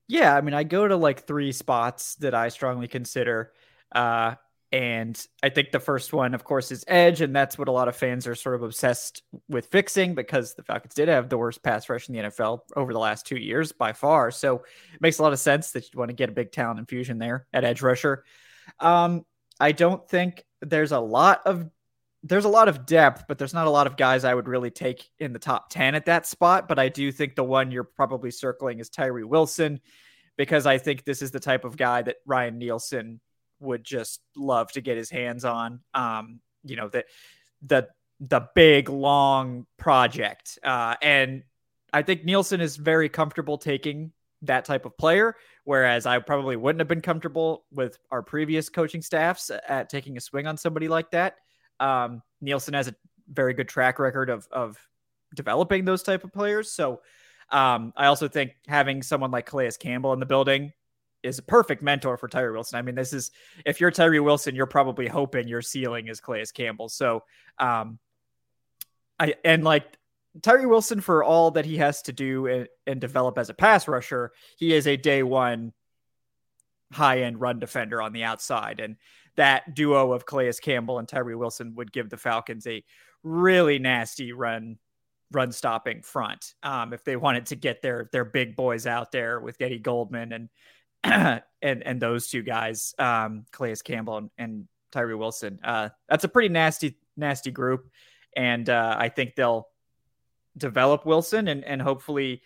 Yeah, 0.09 0.37
I 0.37 0.41
mean, 0.41 0.55
I 0.55 0.65
go 0.65 0.89
to 0.89 0.97
like 0.97 1.27
three 1.27 1.53
spots 1.53 2.17
that 2.17 2.35
I 2.35 2.49
strongly 2.49 2.89
consider. 2.89 3.53
Uh, 3.93 4.35
and 4.73 5.27
I 5.43 5.49
think 5.49 5.73
the 5.73 5.81
first 5.81 6.13
one, 6.13 6.33
of 6.33 6.45
course, 6.45 6.71
is 6.71 6.85
edge. 6.87 7.23
And 7.23 7.35
that's 7.35 7.59
what 7.59 7.67
a 7.67 7.73
lot 7.73 7.89
of 7.89 7.97
fans 7.97 8.27
are 8.29 8.37
sort 8.37 8.55
of 8.55 8.63
obsessed 8.63 9.23
with 9.49 9.67
fixing 9.67 10.15
because 10.15 10.55
the 10.55 10.63
Falcons 10.63 10.95
did 10.95 11.09
have 11.09 11.29
the 11.29 11.39
worst 11.39 11.63
pass 11.63 11.89
rush 11.89 12.09
in 12.09 12.15
the 12.15 12.21
NFL 12.23 12.61
over 12.77 12.93
the 12.93 12.99
last 12.99 13.27
two 13.27 13.37
years 13.37 13.73
by 13.73 13.93
far. 13.93 14.31
So 14.31 14.57
it 14.95 15.01
makes 15.01 15.19
a 15.19 15.23
lot 15.23 15.33
of 15.33 15.41
sense 15.41 15.73
that 15.73 15.93
you 15.93 15.99
want 15.99 16.11
to 16.11 16.15
get 16.15 16.29
a 16.29 16.33
big 16.33 16.53
talent 16.53 16.79
infusion 16.79 17.19
there 17.19 17.47
at 17.53 17.65
edge 17.65 17.83
rusher. 17.83 18.25
Um, 18.79 19.25
I 19.59 19.73
don't 19.73 20.09
think 20.09 20.45
there's 20.63 20.93
a 20.93 21.01
lot 21.01 21.43
of 21.47 21.69
there's 22.23 22.45
a 22.45 22.51
lot 22.51 22.69
of 22.69 22.85
depth, 22.85 23.25
but 23.27 23.39
there's 23.39 23.55
not 23.55 23.67
a 23.67 23.71
lot 23.71 23.87
of 23.87 23.97
guys 23.97 24.25
I 24.25 24.35
would 24.35 24.47
really 24.47 24.71
take 24.71 25.09
in 25.19 25.33
the 25.33 25.39
top 25.39 25.71
10 25.71 25.95
at 25.95 26.05
that 26.05 26.27
spot. 26.27 26.69
But 26.69 26.79
I 26.79 26.91
do 26.91 27.11
think 27.11 27.35
the 27.35 27.43
one 27.43 27.71
you're 27.71 27.83
probably 27.83 28.31
circling 28.31 28.79
is 28.79 28.91
Tyree 28.91 29.25
Wilson, 29.25 29.81
because 30.37 30.67
I 30.67 30.77
think 30.77 31.05
this 31.05 31.23
is 31.23 31.31
the 31.31 31.41
type 31.41 31.65
of 31.65 31.79
guy 31.79 32.03
that 32.03 32.17
Ryan 32.27 32.59
Nielsen 32.59 33.21
would 33.61 33.85
just 33.85 34.21
love 34.37 34.73
to 34.73 34.81
get 34.81 34.97
his 34.97 35.11
hands 35.11 35.45
on. 35.45 35.81
Um, 35.95 36.41
you 36.65 36.77
know, 36.77 36.89
that 36.89 37.07
the 37.63 37.89
the 38.21 38.49
big 38.55 38.89
long 38.89 39.67
project. 39.79 40.59
Uh, 40.63 40.95
and 41.01 41.43
I 41.93 42.03
think 42.03 42.25
Nielsen 42.25 42.61
is 42.61 42.77
very 42.77 43.09
comfortable 43.09 43.57
taking 43.57 44.13
that 44.43 44.65
type 44.65 44.85
of 44.85 44.97
player, 44.97 45.37
whereas 45.65 46.07
I 46.07 46.19
probably 46.19 46.57
wouldn't 46.57 46.81
have 46.81 46.89
been 46.89 47.01
comfortable 47.01 47.65
with 47.73 47.99
our 48.11 48.23
previous 48.23 48.69
coaching 48.69 49.03
staffs 49.03 49.51
at 49.69 49.89
taking 49.89 50.17
a 50.17 50.21
swing 50.21 50.47
on 50.47 50.57
somebody 50.57 50.89
like 50.89 51.11
that. 51.11 51.37
Um, 51.79 52.23
Nielsen 52.41 52.75
has 52.75 52.89
a 52.89 52.95
very 53.29 53.55
good 53.55 53.69
track 53.69 53.99
record 53.99 54.29
of 54.31 54.47
of 54.51 54.79
developing 55.35 55.85
those 55.85 56.03
type 56.03 56.25
of 56.25 56.33
players. 56.33 56.71
So 56.73 57.01
um, 57.51 57.93
I 57.97 58.07
also 58.07 58.29
think 58.29 58.53
having 58.67 59.03
someone 59.03 59.31
like 59.31 59.47
Calais 59.47 59.73
Campbell 59.79 60.13
in 60.13 60.21
the 60.21 60.27
building 60.27 60.73
is 61.23 61.39
a 61.39 61.43
perfect 61.43 61.83
mentor 61.83 62.17
for 62.17 62.29
Tyree 62.29 62.53
Wilson. 62.53 62.79
I 62.79 62.83
mean, 62.83 62.95
this 62.95 63.13
is 63.13 63.31
if 63.65 63.81
you're 63.81 63.91
Tyree 63.91 64.21
Wilson, 64.21 64.55
you're 64.55 64.67
probably 64.67 65.07
hoping 65.07 65.49
your 65.49 65.63
ceiling 65.63 66.09
is 66.09 66.21
Calais 66.21 66.47
Campbell. 66.55 66.89
So 66.89 67.25
um, 67.59 67.99
I 69.19 69.35
and 69.45 69.65
like 69.65 69.99
Tyree 70.43 70.67
Wilson 70.67 71.01
for 71.01 71.25
all 71.25 71.51
that 71.53 71.65
he 71.65 71.77
has 71.79 72.03
to 72.03 72.13
do 72.13 72.47
and, 72.47 72.69
and 72.87 73.01
develop 73.01 73.39
as 73.39 73.51
a 73.51 73.55
pass 73.55 73.89
rusher, 73.89 74.33
he 74.57 74.73
is 74.73 74.87
a 74.87 74.97
day 74.97 75.23
one 75.23 75.73
high 76.93 77.23
end 77.23 77.41
run 77.41 77.59
defender 77.59 78.01
on 78.01 78.13
the 78.13 78.25
outside. 78.25 78.81
And 78.81 78.97
that 79.37 79.75
duo 79.75 80.13
of 80.13 80.27
Calais 80.27 80.53
Campbell 80.61 80.99
and 80.99 81.09
Tyree 81.09 81.35
Wilson 81.35 81.75
would 81.77 81.93
give 81.93 82.11
the 82.11 82.17
Falcons 82.17 82.67
a 82.67 82.85
really 83.23 83.79
nasty 83.79 84.33
run 84.33 84.79
run 85.33 85.53
stopping 85.53 86.03
front 86.03 86.55
um, 86.63 86.93
if 86.93 87.05
they 87.05 87.17
wanted 87.17 87.47
to 87.47 87.57
get 87.57 87.83
their 87.83 88.09
their 88.13 88.25
big 88.25 88.57
boys 88.57 88.87
out 88.87 89.13
there 89.13 89.41
with 89.41 89.61
Eddie 89.61 89.79
Goldman 89.79 90.33
and 90.33 90.49
and 91.05 91.43
and 91.63 92.01
those 92.01 92.29
two 92.29 92.43
guys, 92.43 92.95
um, 92.99 93.47
Calais 93.53 93.77
Campbell 93.85 94.19
and, 94.19 94.31
and 94.39 94.69
Tyree 94.91 95.15
Wilson. 95.15 95.59
Uh, 95.63 95.91
that's 96.09 96.25
a 96.25 96.29
pretty 96.29 96.49
nasty 96.49 96.97
nasty 97.17 97.51
group, 97.51 97.91
and 98.37 98.69
uh, 98.69 98.97
I 98.99 99.09
think 99.09 99.35
they'll 99.35 99.69
develop 100.57 101.07
Wilson 101.07 101.49
and 101.49 101.65
and 101.65 101.81
hopefully. 101.81 102.43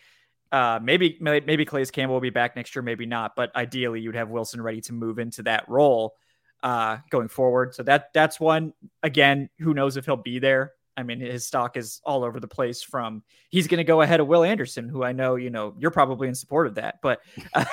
Uh, 0.53 0.79
maybe 0.81 1.19
maybe 1.21 1.65
Calais 1.65 1.87
Campbell 1.87 2.15
will 2.15 2.21
be 2.21 2.31
back 2.31 2.55
next 2.55 2.77
year, 2.77 2.83
maybe 2.83 3.07
not. 3.07 3.35
But 3.35 3.55
ideally, 3.57 4.01
you'd 4.01 4.15
have 4.15 4.31
Wilson 4.31 4.63
ready 4.63 4.81
to 4.83 4.93
move 4.93 5.19
into 5.19 5.43
that 5.45 5.69
role 5.69 6.15
uh, 6.63 6.99
going 7.11 7.27
forward. 7.27 7.75
So 7.75 7.83
that 7.85 8.13
that's 8.13 8.39
one. 8.39 8.73
Again, 9.03 9.51
who 9.59 9.75
knows 9.75 9.97
if 9.97 10.05
he'll 10.05 10.17
be 10.17 10.39
there? 10.39 10.73
I 10.97 11.03
mean, 11.03 11.21
his 11.21 11.47
stock 11.47 11.77
is 11.77 12.01
all 12.05 12.25
over 12.25 12.41
the 12.41 12.49
place. 12.49 12.83
From 12.83 13.23
he's 13.51 13.67
going 13.67 13.79
to 13.79 13.85
go 13.85 14.01
ahead 14.01 14.21
of 14.21 14.27
Will 14.27 14.45
Anderson, 14.45 14.89
who 14.89 15.03
I 15.03 15.13
know 15.13 15.37
you 15.37 15.51
know 15.51 15.75
you're 15.79 15.91
probably 15.91 16.29
in 16.29 16.35
support 16.35 16.67
of 16.67 16.77
that, 16.77 17.01
but 17.03 17.21
don't 17.55 17.67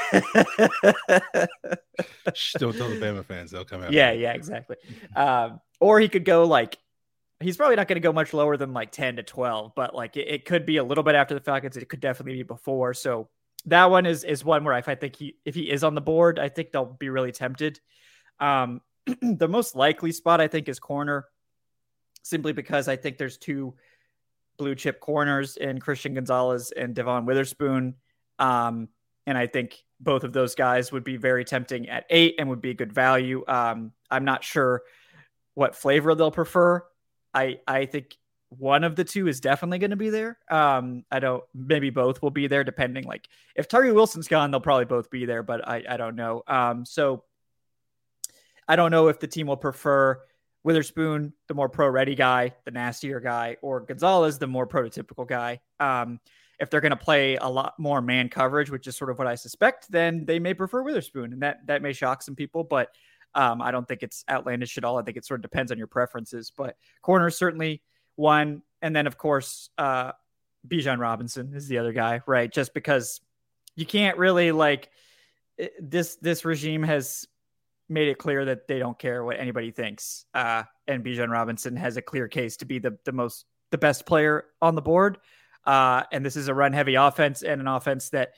tell 2.76 2.90
the 2.90 3.00
Bama 3.00 3.26
fans; 3.26 3.52
they'll 3.52 3.66
come 3.66 3.84
out. 3.84 3.92
Yeah, 3.92 4.12
yeah, 4.12 4.34
exactly. 4.34 4.78
Um, 5.16 5.60
or 5.80 6.00
he 6.00 6.10
could 6.10 6.26
go 6.26 6.46
like 6.46 6.78
he's 7.40 7.58
probably 7.58 7.76
not 7.76 7.88
going 7.88 7.98
to 7.98 8.02
go 8.02 8.14
much 8.14 8.34
lower 8.34 8.58
than 8.58 8.74
like 8.74 8.92
ten 8.92 9.18
to 9.18 9.24
twelve, 9.24 9.74
but 9.76 9.94
like 9.94 10.18
it, 10.18 10.28
it, 10.28 10.46
could 10.46 10.66
be 10.66 10.78
a 10.78 10.84
little 10.84 11.04
bit 11.04 11.16
after 11.16 11.34
the 11.34 11.42
Falcons. 11.42 11.78
It 11.78 11.90
could 11.90 12.02
definitely 12.02 12.38
be 12.38 12.44
before. 12.44 12.94
So 12.94 13.30
that 13.66 13.90
one 13.90 14.06
is 14.06 14.24
is 14.24 14.44
one 14.44 14.64
where 14.64 14.78
if 14.78 14.88
I 14.88 14.96
think 14.96 15.16
he 15.16 15.36
if 15.46 15.56
he 15.56 15.70
is 15.70 15.84
on 15.84 15.96
the 15.96 16.02
board, 16.02 16.40
I 16.40 16.50
think 16.50 16.72
they'll 16.72 16.86
be 16.86 17.10
really 17.10 17.32
tempted. 17.32 17.80
Um, 18.40 18.82
the 19.22 19.48
most 19.48 19.76
likely 19.76 20.12
spot 20.12 20.42
I 20.42 20.48
think 20.48 20.70
is 20.70 20.80
corner, 20.80 21.26
simply 22.22 22.54
because 22.54 22.88
I 22.88 22.96
think 22.96 23.18
there's 23.18 23.38
two 23.38 23.74
blue 24.58 24.76
chip 24.76 25.00
corners 25.00 25.58
in 25.58 25.80
Christian 25.80 26.14
Gonzalez 26.14 26.72
and 26.72 26.94
Devon 26.94 27.26
Witherspoon. 27.26 27.96
Um, 28.40 28.90
and 29.26 29.38
I 29.38 29.48
think 29.48 29.84
both 30.00 30.24
of 30.24 30.34
those 30.34 30.56
guys 30.56 30.92
would 30.92 31.04
be 31.04 31.18
very 31.18 31.46
tempting 31.46 31.90
at 31.90 32.06
eight 32.10 32.36
and 32.40 32.50
would 32.50 32.62
be 32.62 32.74
good 32.74 32.92
value. 32.92 33.44
Um, 33.48 33.92
I'm 34.10 34.26
not 34.26 34.44
sure 34.44 34.84
what 35.54 35.76
flavor 35.76 36.16
they'll 36.16 36.32
prefer. 36.32 36.84
I 37.34 37.60
I 37.68 37.86
think 37.86 38.18
one 38.50 38.84
of 38.84 38.96
the 38.96 39.04
two 39.04 39.28
is 39.28 39.40
definitely 39.40 39.80
going 39.80 39.92
to 39.92 39.98
be 39.98 40.10
there. 40.10 40.38
Um, 40.50 41.06
I 41.10 41.20
don't. 41.20 41.44
Maybe 41.54 41.90
both 41.90 42.22
will 42.22 42.32
be 42.32 42.48
there, 42.48 42.64
depending. 42.64 43.06
Like 43.06 43.28
if 43.56 43.68
Tyree 43.68 43.92
Wilson's 43.92 44.28
gone, 44.28 44.52
they'll 44.52 44.60
probably 44.60 44.86
both 44.86 45.10
be 45.10 45.26
there, 45.26 45.44
but 45.44 45.68
I 45.68 45.84
I 45.88 45.98
don't 45.98 46.16
know. 46.16 46.44
Um, 46.48 46.86
so 46.86 47.24
I 48.68 48.76
don't 48.76 48.92
know 48.92 49.08
if 49.08 49.20
the 49.20 49.28
team 49.28 49.48
will 49.48 49.58
prefer 49.58 50.20
Witherspoon, 50.64 51.34
the 51.48 51.54
more 51.54 51.70
pro 51.70 51.88
ready 51.88 52.16
guy, 52.16 52.54
the 52.66 52.72
nastier 52.72 53.20
guy, 53.20 53.58
or 53.62 53.80
Gonzalez, 53.82 54.38
the 54.38 54.48
more 54.48 54.68
prototypical 54.68 55.28
guy. 55.28 55.60
Um, 55.80 56.20
if 56.60 56.70
they're 56.70 56.82
going 56.82 56.92
to 56.92 56.96
play 56.96 57.38
a 57.38 57.48
lot 57.48 57.74
more 57.80 58.02
man 58.02 58.30
coverage, 58.30 58.70
which 58.70 58.86
is 58.86 58.96
sort 58.96 59.10
of 59.10 59.18
what 59.18 59.28
I 59.28 59.34
suspect, 59.34 59.92
then 59.92 60.26
they 60.26 60.38
may 60.38 60.54
prefer 60.54 60.84
Witherspoon, 60.84 61.34
and 61.34 61.42
that 61.42 61.66
that 61.66 61.82
may 61.82 61.94
shock 61.94 62.22
some 62.22 62.36
people. 62.36 62.64
But 62.64 62.90
um, 63.34 63.62
I 63.62 63.72
don't 63.72 63.88
think 63.88 64.04
it's 64.04 64.24
outlandish 64.30 64.78
at 64.78 64.84
all. 64.84 65.00
I 65.00 65.02
think 65.02 65.18
it 65.18 65.26
sort 65.26 65.40
of 65.40 65.42
depends 65.42 65.72
on 65.72 65.78
your 65.80 65.88
preferences. 65.88 66.52
But 66.56 66.76
corner 67.02 67.30
certainly 67.32 67.82
one, 68.16 68.62
and 68.82 68.96
then 68.96 69.08
of 69.08 69.18
course 69.18 69.70
uh, 69.80 70.12
Bijan 70.68 71.00
Robinson 71.00 71.54
is 71.56 71.68
the 71.68 71.80
other 71.80 71.94
guy, 71.94 72.22
right? 72.28 72.52
Just 72.52 72.74
because 72.76 73.22
you 73.76 73.86
can't 73.86 74.18
really 74.18 74.52
like 74.52 74.90
this 75.80 76.16
this 76.18 76.46
regime 76.46 76.84
has 76.84 77.28
made 77.92 78.08
it 78.08 78.18
clear 78.18 78.46
that 78.46 78.68
they 78.68 78.80
don't 78.80 78.98
care 78.98 79.24
what 79.24 79.40
anybody 79.40 79.72
thinks. 79.72 80.26
Uh, 80.34 80.64
and 80.88 81.04
Bijan 81.04 81.30
Robinson 81.30 81.76
has 81.76 81.98
a 81.98 82.02
clear 82.02 82.28
case 82.28 82.58
to 82.58 82.66
be 82.66 82.80
the, 82.80 82.98
the 83.04 83.12
most, 83.12 83.46
the 83.70 83.78
best 83.78 84.06
player 84.06 84.46
on 84.62 84.76
the 84.76 84.82
board. 84.82 85.18
Uh, 85.66 86.04
and 86.12 86.26
this 86.26 86.36
is 86.36 86.48
a 86.48 86.54
run 86.54 86.74
heavy 86.74 86.96
offense 86.96 87.44
and 87.44 87.60
an 87.60 87.68
offense 87.68 88.10
that 88.10 88.32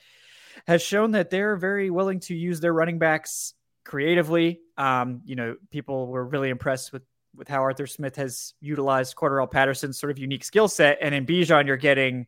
has 0.66 0.82
shown 0.82 1.12
that 1.12 1.30
they're 1.30 1.56
very 1.56 1.88
willing 1.88 2.20
to 2.20 2.34
use 2.34 2.60
their 2.60 2.72
running 2.72 2.98
backs 2.98 3.54
creatively. 3.84 4.60
Um, 4.76 5.22
you 5.24 5.36
know, 5.36 5.56
people 5.70 6.08
were 6.08 6.24
really 6.24 6.50
impressed 6.50 6.92
with, 6.92 7.02
with 7.34 7.48
how 7.48 7.62
Arthur 7.62 7.86
Smith 7.86 8.16
has 8.16 8.54
utilized 8.60 9.16
Cordarrelle 9.16 9.50
Patterson's 9.50 9.98
sort 9.98 10.10
of 10.10 10.18
unique 10.18 10.44
skill 10.44 10.68
set. 10.68 10.98
And 11.00 11.14
in 11.14 11.26
Bijan, 11.26 11.66
you're 11.66 11.76
getting 11.76 12.26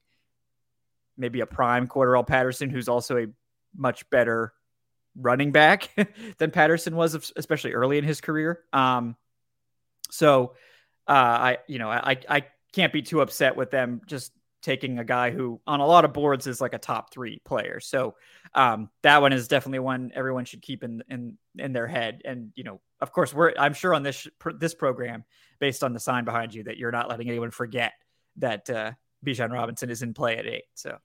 maybe 1.16 1.40
a 1.40 1.46
prime 1.46 1.88
Cordarrelle 1.88 2.26
Patterson, 2.26 2.70
who's 2.70 2.88
also 2.88 3.16
a 3.18 3.26
much 3.76 4.08
better 4.10 4.52
running 5.18 5.52
back 5.52 5.90
than 6.38 6.50
Patterson 6.50 6.96
was, 6.96 7.32
especially 7.36 7.72
early 7.72 7.98
in 7.98 8.04
his 8.04 8.20
career. 8.20 8.60
Um, 8.72 9.16
so 10.10 10.54
uh, 11.08 11.12
I, 11.12 11.58
you 11.66 11.78
know, 11.78 11.90
I 11.90 12.18
I 12.28 12.46
can't 12.72 12.92
be 12.92 13.02
too 13.02 13.20
upset 13.20 13.56
with 13.56 13.70
them 13.70 14.02
just 14.06 14.32
taking 14.62 14.98
a 14.98 15.04
guy 15.04 15.30
who 15.30 15.60
on 15.66 15.78
a 15.78 15.86
lot 15.86 16.04
of 16.04 16.12
boards 16.12 16.48
is 16.48 16.60
like 16.60 16.74
a 16.74 16.78
top 16.78 17.12
three 17.12 17.40
player. 17.44 17.78
So 17.78 18.16
um, 18.52 18.90
that 19.02 19.22
one 19.22 19.32
is 19.32 19.46
definitely 19.46 19.78
one 19.78 20.10
everyone 20.14 20.44
should 20.44 20.60
keep 20.60 20.82
in 20.82 21.02
in 21.08 21.38
in 21.56 21.72
their 21.72 21.86
head. 21.86 22.22
And 22.24 22.50
you 22.56 22.64
know, 22.64 22.80
of 23.00 23.12
course, 23.12 23.32
we're 23.32 23.52
I'm 23.58 23.74
sure 23.74 23.94
on 23.94 24.02
this 24.02 24.26
this 24.58 24.74
program, 24.74 25.24
based 25.60 25.84
on 25.84 25.92
the 25.92 26.00
sign 26.00 26.24
behind 26.24 26.52
you, 26.52 26.64
that 26.64 26.78
you're 26.78 26.90
not 26.90 27.08
letting 27.08 27.28
anyone 27.28 27.50
forget 27.50 27.92
that 28.38 28.68
uh, 28.68 28.92
Bijan 29.24 29.52
Robinson 29.52 29.88
is 29.88 30.02
in 30.02 30.14
play 30.14 30.36
at 30.36 30.46
eight. 30.46 30.64
So. 30.74 30.98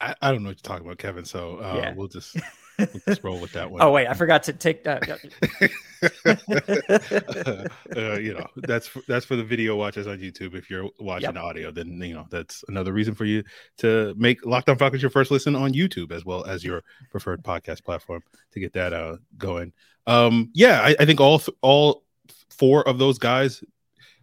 I, 0.00 0.14
I 0.22 0.30
don't 0.30 0.44
know 0.44 0.50
what 0.50 0.58
you're 0.58 0.62
talking 0.62 0.86
about, 0.86 0.98
Kevin. 0.98 1.24
So 1.24 1.58
uh, 1.58 1.74
yeah. 1.76 1.94
we'll 1.94 2.06
just 2.06 2.36
Let's 3.06 3.24
roll 3.24 3.40
with 3.40 3.52
that 3.52 3.70
one. 3.70 3.82
Oh 3.82 3.90
wait, 3.90 4.06
I 4.06 4.14
forgot 4.14 4.44
to 4.44 4.52
take 4.52 4.84
that. 4.84 5.08
uh, 7.96 8.18
you 8.18 8.34
know, 8.34 8.46
that's 8.56 8.86
for, 8.86 9.02
that's 9.08 9.26
for 9.26 9.36
the 9.36 9.42
video 9.42 9.76
watchers 9.76 10.06
on 10.06 10.18
YouTube. 10.18 10.54
If 10.54 10.70
you're 10.70 10.88
watching 11.00 11.34
yep. 11.34 11.42
audio, 11.42 11.70
then 11.72 12.00
you 12.00 12.14
know 12.14 12.26
that's 12.30 12.64
another 12.68 12.92
reason 12.92 13.14
for 13.14 13.24
you 13.24 13.42
to 13.78 14.14
make 14.16 14.46
Locked 14.46 14.68
On 14.68 14.78
Falcons 14.78 15.02
your 15.02 15.10
first 15.10 15.30
listen 15.30 15.56
on 15.56 15.72
YouTube 15.72 16.12
as 16.12 16.24
well 16.24 16.44
as 16.44 16.64
your 16.64 16.84
preferred 17.10 17.42
podcast 17.42 17.84
platform 17.84 18.22
to 18.52 18.60
get 18.60 18.72
that 18.74 18.92
uh, 18.92 19.16
going. 19.36 19.72
Um, 20.06 20.50
yeah, 20.54 20.80
I, 20.82 20.94
I 21.00 21.04
think 21.04 21.20
all 21.20 21.42
all 21.62 22.04
four 22.50 22.86
of 22.88 22.98
those 22.98 23.18
guys 23.18 23.62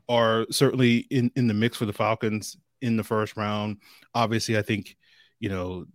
are 0.08 0.46
certainly 0.50 1.00
in 1.10 1.30
in 1.36 1.48
the 1.48 1.54
mix 1.54 1.78
for 1.78 1.86
the 1.86 1.94
Falcons 1.94 2.56
in 2.82 2.96
the 2.96 3.04
first 3.04 3.36
round. 3.36 3.78
Obviously, 4.14 4.58
I 4.58 4.62
think 4.62 4.96
you 5.40 5.50
know 5.50 5.86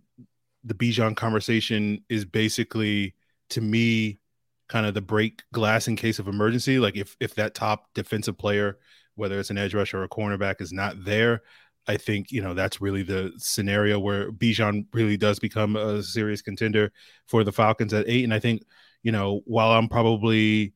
the 0.63 0.73
Bijan 0.73 1.15
conversation 1.15 2.03
is 2.09 2.25
basically 2.25 3.15
to 3.49 3.61
me 3.61 4.19
kind 4.67 4.85
of 4.85 4.93
the 4.93 5.01
break 5.01 5.43
glass 5.51 5.87
in 5.87 5.95
case 5.95 6.19
of 6.19 6.27
emergency. 6.27 6.79
Like 6.79 6.95
if 6.95 7.15
if 7.19 7.35
that 7.35 7.53
top 7.55 7.93
defensive 7.93 8.37
player, 8.37 8.77
whether 9.15 9.39
it's 9.39 9.49
an 9.49 9.57
edge 9.57 9.73
rusher 9.73 9.99
or 9.99 10.03
a 10.03 10.09
cornerback, 10.09 10.61
is 10.61 10.71
not 10.71 11.03
there, 11.03 11.41
I 11.87 11.97
think 11.97 12.31
you 12.31 12.41
know 12.41 12.53
that's 12.53 12.81
really 12.81 13.03
the 13.03 13.33
scenario 13.37 13.99
where 13.99 14.31
Bijan 14.31 14.85
really 14.93 15.17
does 15.17 15.39
become 15.39 15.75
a 15.75 16.03
serious 16.03 16.41
contender 16.41 16.91
for 17.27 17.43
the 17.43 17.51
Falcons 17.51 17.93
at 17.93 18.07
eight. 18.07 18.23
And 18.23 18.33
I 18.33 18.39
think 18.39 18.63
you 19.03 19.11
know 19.11 19.41
while 19.45 19.71
I'm 19.71 19.89
probably 19.89 20.73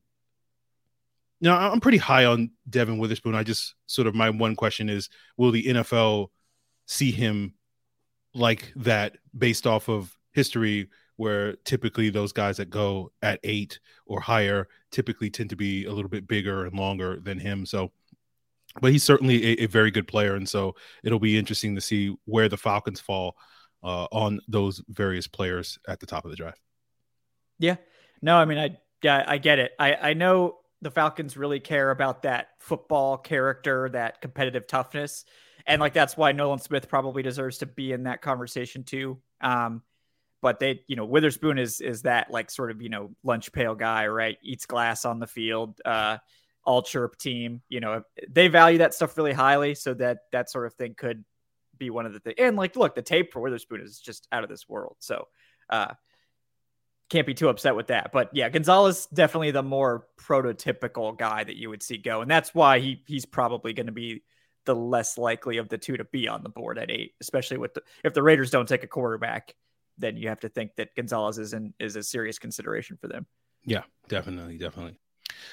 know, 1.40 1.56
I'm 1.56 1.80
pretty 1.80 1.98
high 1.98 2.24
on 2.24 2.50
Devon 2.68 2.98
Witherspoon. 2.98 3.34
I 3.34 3.42
just 3.42 3.74
sort 3.86 4.06
of 4.06 4.14
my 4.14 4.30
one 4.30 4.56
question 4.56 4.88
is, 4.88 5.08
will 5.36 5.50
the 5.50 5.64
NFL 5.64 6.28
see 6.86 7.10
him 7.10 7.54
like 8.36 8.72
that 8.76 9.16
based 9.36 9.66
off 9.66 9.88
of 9.88 10.16
history 10.32 10.88
where 11.16 11.56
typically 11.64 12.10
those 12.10 12.32
guys 12.32 12.58
that 12.58 12.70
go 12.70 13.10
at 13.22 13.40
eight 13.42 13.80
or 14.06 14.20
higher 14.20 14.68
typically 14.90 15.30
tend 15.30 15.50
to 15.50 15.56
be 15.56 15.86
a 15.86 15.92
little 15.92 16.10
bit 16.10 16.28
bigger 16.28 16.66
and 16.66 16.78
longer 16.78 17.18
than 17.20 17.38
him. 17.38 17.64
So 17.64 17.90
but 18.80 18.92
he's 18.92 19.04
certainly 19.04 19.52
a, 19.52 19.64
a, 19.64 19.66
very 19.66 19.90
good 19.90 20.06
player, 20.06 20.34
and 20.34 20.46
so 20.46 20.74
it'll 21.02 21.18
be 21.18 21.38
interesting 21.38 21.74
to 21.74 21.80
see 21.80 22.14
where 22.26 22.48
the 22.48 22.58
Falcons 22.58 23.00
fall 23.00 23.36
uh, 23.82 24.06
on 24.12 24.40
those 24.48 24.82
various 24.88 25.26
players 25.26 25.78
at 25.88 25.98
the 25.98 26.06
top 26.06 26.26
of 26.26 26.30
the 26.30 26.36
draft. 26.36 26.60
Yeah, 27.58 27.76
no, 28.20 28.36
I 28.36 28.44
mean, 28.44 28.58
I 28.58 28.76
yeah, 29.02 29.24
I 29.26 29.38
get 29.38 29.58
it. 29.58 29.72
I 29.78 29.94
I 29.94 30.14
know 30.14 30.58
the 30.82 30.90
Falcons 30.90 31.36
really 31.36 31.60
care 31.60 31.90
about 31.90 32.22
that 32.22 32.48
football 32.58 33.16
character, 33.16 33.88
that 33.90 34.20
competitive 34.20 34.66
toughness, 34.66 35.24
and 35.66 35.80
like 35.80 35.92
that's 35.92 36.16
why 36.16 36.32
Nolan 36.32 36.58
Smith 36.58 36.88
probably 36.88 37.22
deserves 37.22 37.58
to 37.58 37.66
be 37.66 37.92
in 37.92 38.04
that 38.04 38.22
conversation 38.22 38.84
too. 38.84 39.18
Um, 39.40 39.82
but 40.42 40.60
they, 40.60 40.82
you 40.86 40.96
know, 40.96 41.04
Witherspoon 41.04 41.58
is 41.58 41.80
is 41.80 42.02
that 42.02 42.30
like 42.30 42.50
sort 42.50 42.70
of 42.70 42.80
you 42.82 42.88
know 42.88 43.10
lunch 43.24 43.52
pail 43.52 43.74
guy, 43.74 44.06
right? 44.06 44.38
Eats 44.42 44.66
glass 44.66 45.04
on 45.04 45.18
the 45.18 45.26
field. 45.26 45.80
Uh, 45.84 46.18
all 46.66 46.82
chirp 46.82 47.16
team. 47.16 47.62
You 47.68 47.80
know, 47.80 48.02
they 48.28 48.48
value 48.48 48.78
that 48.78 48.92
stuff 48.92 49.16
really 49.16 49.32
highly, 49.32 49.74
so 49.74 49.94
that 49.94 50.18
that 50.32 50.50
sort 50.50 50.66
of 50.66 50.74
thing 50.74 50.94
could 50.96 51.24
be 51.78 51.90
one 51.90 52.06
of 52.06 52.12
the 52.12 52.20
things. 52.20 52.36
And 52.38 52.56
like, 52.56 52.76
look, 52.76 52.94
the 52.94 53.02
tape 53.02 53.32
for 53.32 53.40
Witherspoon 53.40 53.80
is 53.80 53.98
just 53.98 54.26
out 54.32 54.44
of 54.44 54.50
this 54.50 54.68
world. 54.68 54.96
So, 54.98 55.28
uh, 55.70 55.94
can't 57.08 57.26
be 57.26 57.34
too 57.34 57.48
upset 57.48 57.76
with 57.76 57.86
that. 57.88 58.10
But 58.12 58.30
yeah, 58.32 58.48
Gonzalez 58.48 59.06
definitely 59.06 59.52
the 59.52 59.62
more 59.62 60.06
prototypical 60.18 61.16
guy 61.16 61.44
that 61.44 61.56
you 61.56 61.70
would 61.70 61.82
see 61.82 61.98
go, 61.98 62.20
and 62.20 62.30
that's 62.30 62.54
why 62.54 62.80
he 62.80 63.02
he's 63.06 63.24
probably 63.24 63.72
going 63.72 63.86
to 63.86 63.92
be 63.92 64.22
the 64.66 64.74
less 64.74 65.16
likely 65.16 65.56
of 65.56 65.68
the 65.68 65.78
two 65.78 65.96
to 65.96 66.04
be 66.04 66.28
on 66.28 66.42
the 66.42 66.48
board 66.48 66.78
at 66.78 66.90
eight, 66.90 67.14
especially 67.20 67.56
with 67.56 67.74
the, 67.74 67.82
if 68.04 68.14
the 68.14 68.22
Raiders 68.22 68.50
don't 68.50 68.68
take 68.68 68.82
a 68.82 68.88
quarterback, 68.88 69.54
then 69.98 70.16
you 70.16 70.28
have 70.28 70.40
to 70.40 70.48
think 70.48 70.72
that 70.76 70.94
Gonzalez 70.94 71.38
is 71.38 71.54
is 71.80 71.96
a 71.96 72.02
serious 72.02 72.38
consideration 72.38 72.98
for 73.00 73.08
them. 73.08 73.26
Yeah, 73.64 73.82
definitely, 74.08 74.58
definitely. 74.58 74.98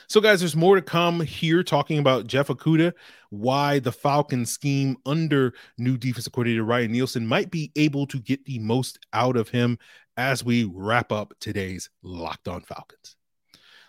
So, 0.07 0.21
guys, 0.21 0.39
there's 0.39 0.55
more 0.55 0.75
to 0.75 0.81
come 0.81 1.21
here 1.21 1.63
talking 1.63 1.99
about 1.99 2.27
Jeff 2.27 2.47
Okudah, 2.47 2.93
why 3.29 3.79
the 3.79 3.91
Falcon 3.91 4.45
scheme 4.45 4.97
under 5.05 5.53
new 5.77 5.97
defensive 5.97 6.33
coordinator 6.33 6.63
Ryan 6.63 6.91
Nielsen 6.91 7.27
might 7.27 7.51
be 7.51 7.71
able 7.75 8.05
to 8.07 8.19
get 8.19 8.45
the 8.45 8.59
most 8.59 8.99
out 9.13 9.37
of 9.37 9.49
him 9.49 9.77
as 10.17 10.43
we 10.43 10.65
wrap 10.65 11.11
up 11.11 11.33
today's 11.39 11.89
Locked 12.01 12.47
On 12.47 12.61
Falcons. 12.61 13.15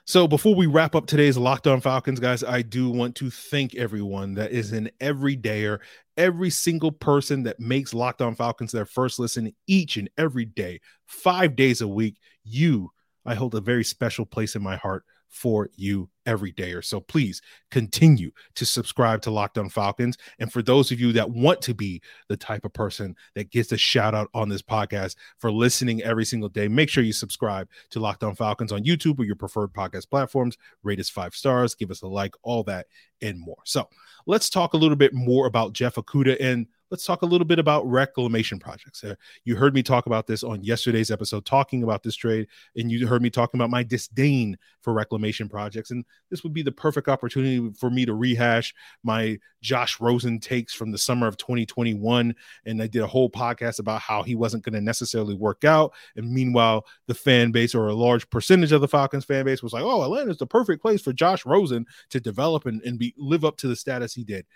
So, 0.06 0.28
before 0.28 0.54
we 0.54 0.66
wrap 0.66 0.94
up 0.94 1.06
today's 1.06 1.38
Locked 1.38 1.66
On 1.66 1.80
Falcons, 1.80 2.20
guys, 2.20 2.44
I 2.44 2.60
do 2.60 2.90
want 2.90 3.14
to 3.16 3.30
thank 3.30 3.74
everyone 3.74 4.34
that 4.34 4.52
is 4.52 4.72
an 4.72 4.90
everydayer, 5.00 5.78
every 6.18 6.50
single 6.50 6.92
person 6.92 7.44
that 7.44 7.58
makes 7.58 7.94
Locked 7.94 8.20
On 8.20 8.34
Falcons 8.34 8.70
their 8.70 8.84
first 8.84 9.18
listen 9.18 9.54
each 9.66 9.96
and 9.96 10.10
every 10.18 10.44
day, 10.44 10.80
five 11.06 11.56
days 11.56 11.80
a 11.80 11.88
week. 11.88 12.18
You, 12.44 12.90
I 13.24 13.34
hold 13.34 13.54
a 13.54 13.62
very 13.62 13.82
special 13.82 14.26
place 14.26 14.54
in 14.54 14.62
my 14.62 14.76
heart 14.76 15.04
for 15.34 15.68
you 15.74 16.08
every 16.26 16.52
day 16.52 16.72
or 16.72 16.80
so. 16.80 17.00
Please 17.00 17.42
continue 17.72 18.30
to 18.54 18.64
subscribe 18.64 19.20
to 19.20 19.32
Locked 19.32 19.58
On 19.58 19.68
Falcons. 19.68 20.16
And 20.38 20.50
for 20.50 20.62
those 20.62 20.92
of 20.92 21.00
you 21.00 21.12
that 21.12 21.28
want 21.28 21.60
to 21.62 21.74
be 21.74 22.00
the 22.28 22.36
type 22.36 22.64
of 22.64 22.72
person 22.72 23.16
that 23.34 23.50
gets 23.50 23.72
a 23.72 23.76
shout 23.76 24.14
out 24.14 24.28
on 24.32 24.48
this 24.48 24.62
podcast 24.62 25.16
for 25.38 25.50
listening 25.50 26.02
every 26.02 26.24
single 26.24 26.48
day, 26.48 26.68
make 26.68 26.88
sure 26.88 27.02
you 27.02 27.12
subscribe 27.12 27.68
to 27.90 28.00
Locked 28.00 28.22
On 28.22 28.34
Falcons 28.34 28.70
on 28.70 28.84
YouTube 28.84 29.18
or 29.18 29.24
your 29.24 29.36
preferred 29.36 29.72
podcast 29.72 30.08
platforms. 30.08 30.56
Rate 30.84 31.00
us 31.00 31.10
five 31.10 31.34
stars, 31.34 31.74
give 31.74 31.90
us 31.90 32.02
a 32.02 32.06
like, 32.06 32.34
all 32.42 32.62
that 32.62 32.86
and 33.20 33.40
more. 33.40 33.58
So 33.64 33.88
let's 34.26 34.48
talk 34.48 34.74
a 34.74 34.78
little 34.78 34.96
bit 34.96 35.12
more 35.12 35.46
about 35.46 35.72
Jeff 35.72 35.96
Okudah 35.96 36.36
and 36.40 36.68
let's 36.94 37.04
talk 37.04 37.22
a 37.22 37.26
little 37.26 37.44
bit 37.44 37.58
about 37.58 37.84
reclamation 37.90 38.56
projects. 38.56 39.02
Uh, 39.02 39.16
you 39.42 39.56
heard 39.56 39.74
me 39.74 39.82
talk 39.82 40.06
about 40.06 40.28
this 40.28 40.44
on 40.44 40.62
yesterday's 40.62 41.10
episode, 41.10 41.44
talking 41.44 41.82
about 41.82 42.04
this 42.04 42.14
trade, 42.14 42.46
and 42.76 42.88
you 42.88 43.04
heard 43.04 43.20
me 43.20 43.28
talking 43.28 43.58
about 43.58 43.68
my 43.68 43.82
disdain 43.82 44.56
for 44.80 44.92
reclamation 44.92 45.48
projects. 45.48 45.90
And 45.90 46.04
this 46.30 46.44
would 46.44 46.52
be 46.52 46.62
the 46.62 46.70
perfect 46.70 47.08
opportunity 47.08 47.72
for 47.76 47.90
me 47.90 48.06
to 48.06 48.14
rehash 48.14 48.72
my 49.02 49.40
Josh 49.60 49.98
Rosen 49.98 50.38
takes 50.38 50.72
from 50.72 50.92
the 50.92 50.98
summer 50.98 51.26
of 51.26 51.36
2021. 51.36 52.32
And 52.64 52.80
I 52.80 52.86
did 52.86 53.02
a 53.02 53.08
whole 53.08 53.28
podcast 53.28 53.80
about 53.80 54.00
how 54.00 54.22
he 54.22 54.36
wasn't 54.36 54.62
going 54.62 54.74
to 54.74 54.80
necessarily 54.80 55.34
work 55.34 55.64
out. 55.64 55.94
And 56.14 56.30
meanwhile, 56.30 56.86
the 57.08 57.14
fan 57.14 57.50
base 57.50 57.74
or 57.74 57.88
a 57.88 57.94
large 57.94 58.30
percentage 58.30 58.70
of 58.70 58.82
the 58.82 58.86
Falcons 58.86 59.24
fan 59.24 59.44
base 59.44 59.64
was 59.64 59.72
like, 59.72 59.82
oh, 59.82 60.04
Atlanta's 60.04 60.38
the 60.38 60.46
perfect 60.46 60.80
place 60.80 61.02
for 61.02 61.12
Josh 61.12 61.44
Rosen 61.44 61.86
to 62.10 62.20
develop 62.20 62.66
and, 62.66 62.80
and 62.82 63.00
be 63.00 63.16
live 63.18 63.44
up 63.44 63.56
to 63.56 63.66
the 63.66 63.74
status 63.74 64.14
he 64.14 64.22
did. 64.22 64.46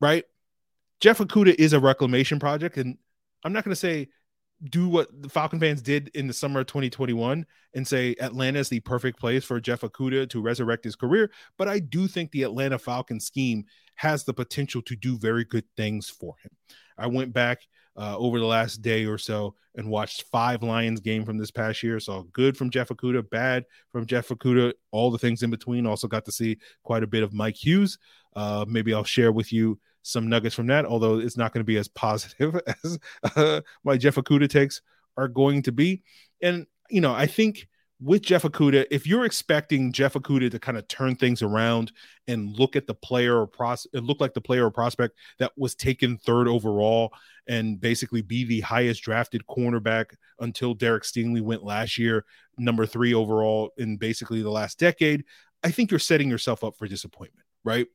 Right 0.00 0.24
Jeff 1.00 1.18
Okudah 1.18 1.54
is 1.58 1.72
a 1.72 1.80
reclamation 1.80 2.38
project, 2.38 2.76
and 2.76 2.98
I'm 3.42 3.52
not 3.52 3.64
going 3.64 3.72
to 3.72 3.76
say 3.76 4.08
do 4.64 4.88
what 4.88 5.08
the 5.22 5.28
Falcon 5.28 5.58
fans 5.58 5.80
did 5.80 6.10
in 6.14 6.26
the 6.26 6.34
summer 6.34 6.60
of 6.60 6.66
2021 6.66 7.46
and 7.72 7.88
say 7.88 8.14
Atlanta 8.20 8.58
is 8.58 8.68
the 8.68 8.80
perfect 8.80 9.18
place 9.18 9.42
for 9.42 9.58
Jeff 9.58 9.80
Okudah 9.80 10.28
to 10.28 10.42
resurrect 10.42 10.84
his 10.84 10.96
career, 10.96 11.30
but 11.56 11.66
I 11.66 11.78
do 11.78 12.06
think 12.06 12.30
the 12.30 12.42
Atlanta 12.42 12.78
Falcon 12.78 13.20
scheme 13.20 13.64
has 13.94 14.24
the 14.24 14.34
potential 14.34 14.82
to 14.82 14.96
do 14.96 15.16
very 15.16 15.44
good 15.44 15.64
things 15.76 16.10
for 16.10 16.34
him. 16.42 16.50
I 16.98 17.06
went 17.06 17.32
back 17.32 17.60
uh, 17.96 18.16
over 18.18 18.38
the 18.38 18.46
last 18.46 18.82
day 18.82 19.06
or 19.06 19.16
so 19.16 19.54
and 19.76 19.88
watched 19.88 20.24
five 20.30 20.62
Lions 20.62 21.00
game 21.00 21.24
from 21.24 21.38
this 21.38 21.50
past 21.50 21.82
year. 21.82 21.98
So 21.98 22.28
good 22.32 22.56
from 22.56 22.70
Jeff 22.70 22.88
Okudah, 22.88 23.28
bad 23.30 23.64
from 23.90 24.04
Jeff 24.04 24.28
Okudah, 24.28 24.74
all 24.90 25.10
the 25.10 25.18
things 25.18 25.42
in 25.42 25.50
between. 25.50 25.86
Also 25.86 26.06
got 26.06 26.24
to 26.26 26.32
see 26.32 26.58
quite 26.82 27.02
a 27.02 27.06
bit 27.06 27.22
of 27.22 27.32
Mike 27.32 27.56
Hughes. 27.56 27.98
Uh, 28.36 28.64
maybe 28.68 28.92
I'll 28.92 29.04
share 29.04 29.32
with 29.32 29.52
you 29.52 29.78
some 30.02 30.28
nuggets 30.28 30.54
from 30.54 30.66
that, 30.68 30.84
although 30.84 31.18
it's 31.18 31.36
not 31.36 31.52
going 31.52 31.60
to 31.60 31.66
be 31.66 31.76
as 31.76 31.88
positive 31.88 32.60
as 32.84 32.98
uh, 33.36 33.60
my 33.84 33.96
Jeff 33.96 34.16
Okudah 34.16 34.48
takes 34.48 34.80
are 35.16 35.28
going 35.28 35.62
to 35.62 35.72
be. 35.72 36.02
And, 36.42 36.66
you 36.88 37.00
know, 37.00 37.12
I 37.12 37.26
think 37.26 37.68
with 38.02 38.22
Jeff 38.22 38.44
Okudah, 38.44 38.86
if 38.90 39.06
you're 39.06 39.26
expecting 39.26 39.92
Jeff 39.92 40.14
Okudah 40.14 40.50
to 40.50 40.58
kind 40.58 40.78
of 40.78 40.88
turn 40.88 41.16
things 41.16 41.42
around 41.42 41.92
and 42.26 42.56
look 42.58 42.74
at 42.74 42.86
the 42.86 42.94
player 42.94 43.38
or 43.38 43.46
pros, 43.46 43.86
look 43.92 44.20
like 44.20 44.32
the 44.32 44.40
player 44.40 44.66
or 44.66 44.70
prospect 44.70 45.16
that 45.38 45.52
was 45.56 45.74
taken 45.74 46.16
third 46.16 46.48
overall 46.48 47.12
and 47.46 47.80
basically 47.80 48.22
be 48.22 48.44
the 48.44 48.60
highest 48.60 49.02
drafted 49.02 49.46
cornerback 49.46 50.14
until 50.38 50.72
Derek 50.72 51.02
Stingley 51.02 51.42
went 51.42 51.62
last 51.62 51.98
year, 51.98 52.24
number 52.56 52.86
three 52.86 53.12
overall 53.12 53.70
in 53.76 53.98
basically 53.98 54.40
the 54.40 54.50
last 54.50 54.78
decade, 54.78 55.24
I 55.62 55.70
think 55.70 55.90
you're 55.90 56.00
setting 56.00 56.30
yourself 56.30 56.64
up 56.64 56.76
for 56.76 56.88
disappointment, 56.88 57.46
right? 57.64 57.86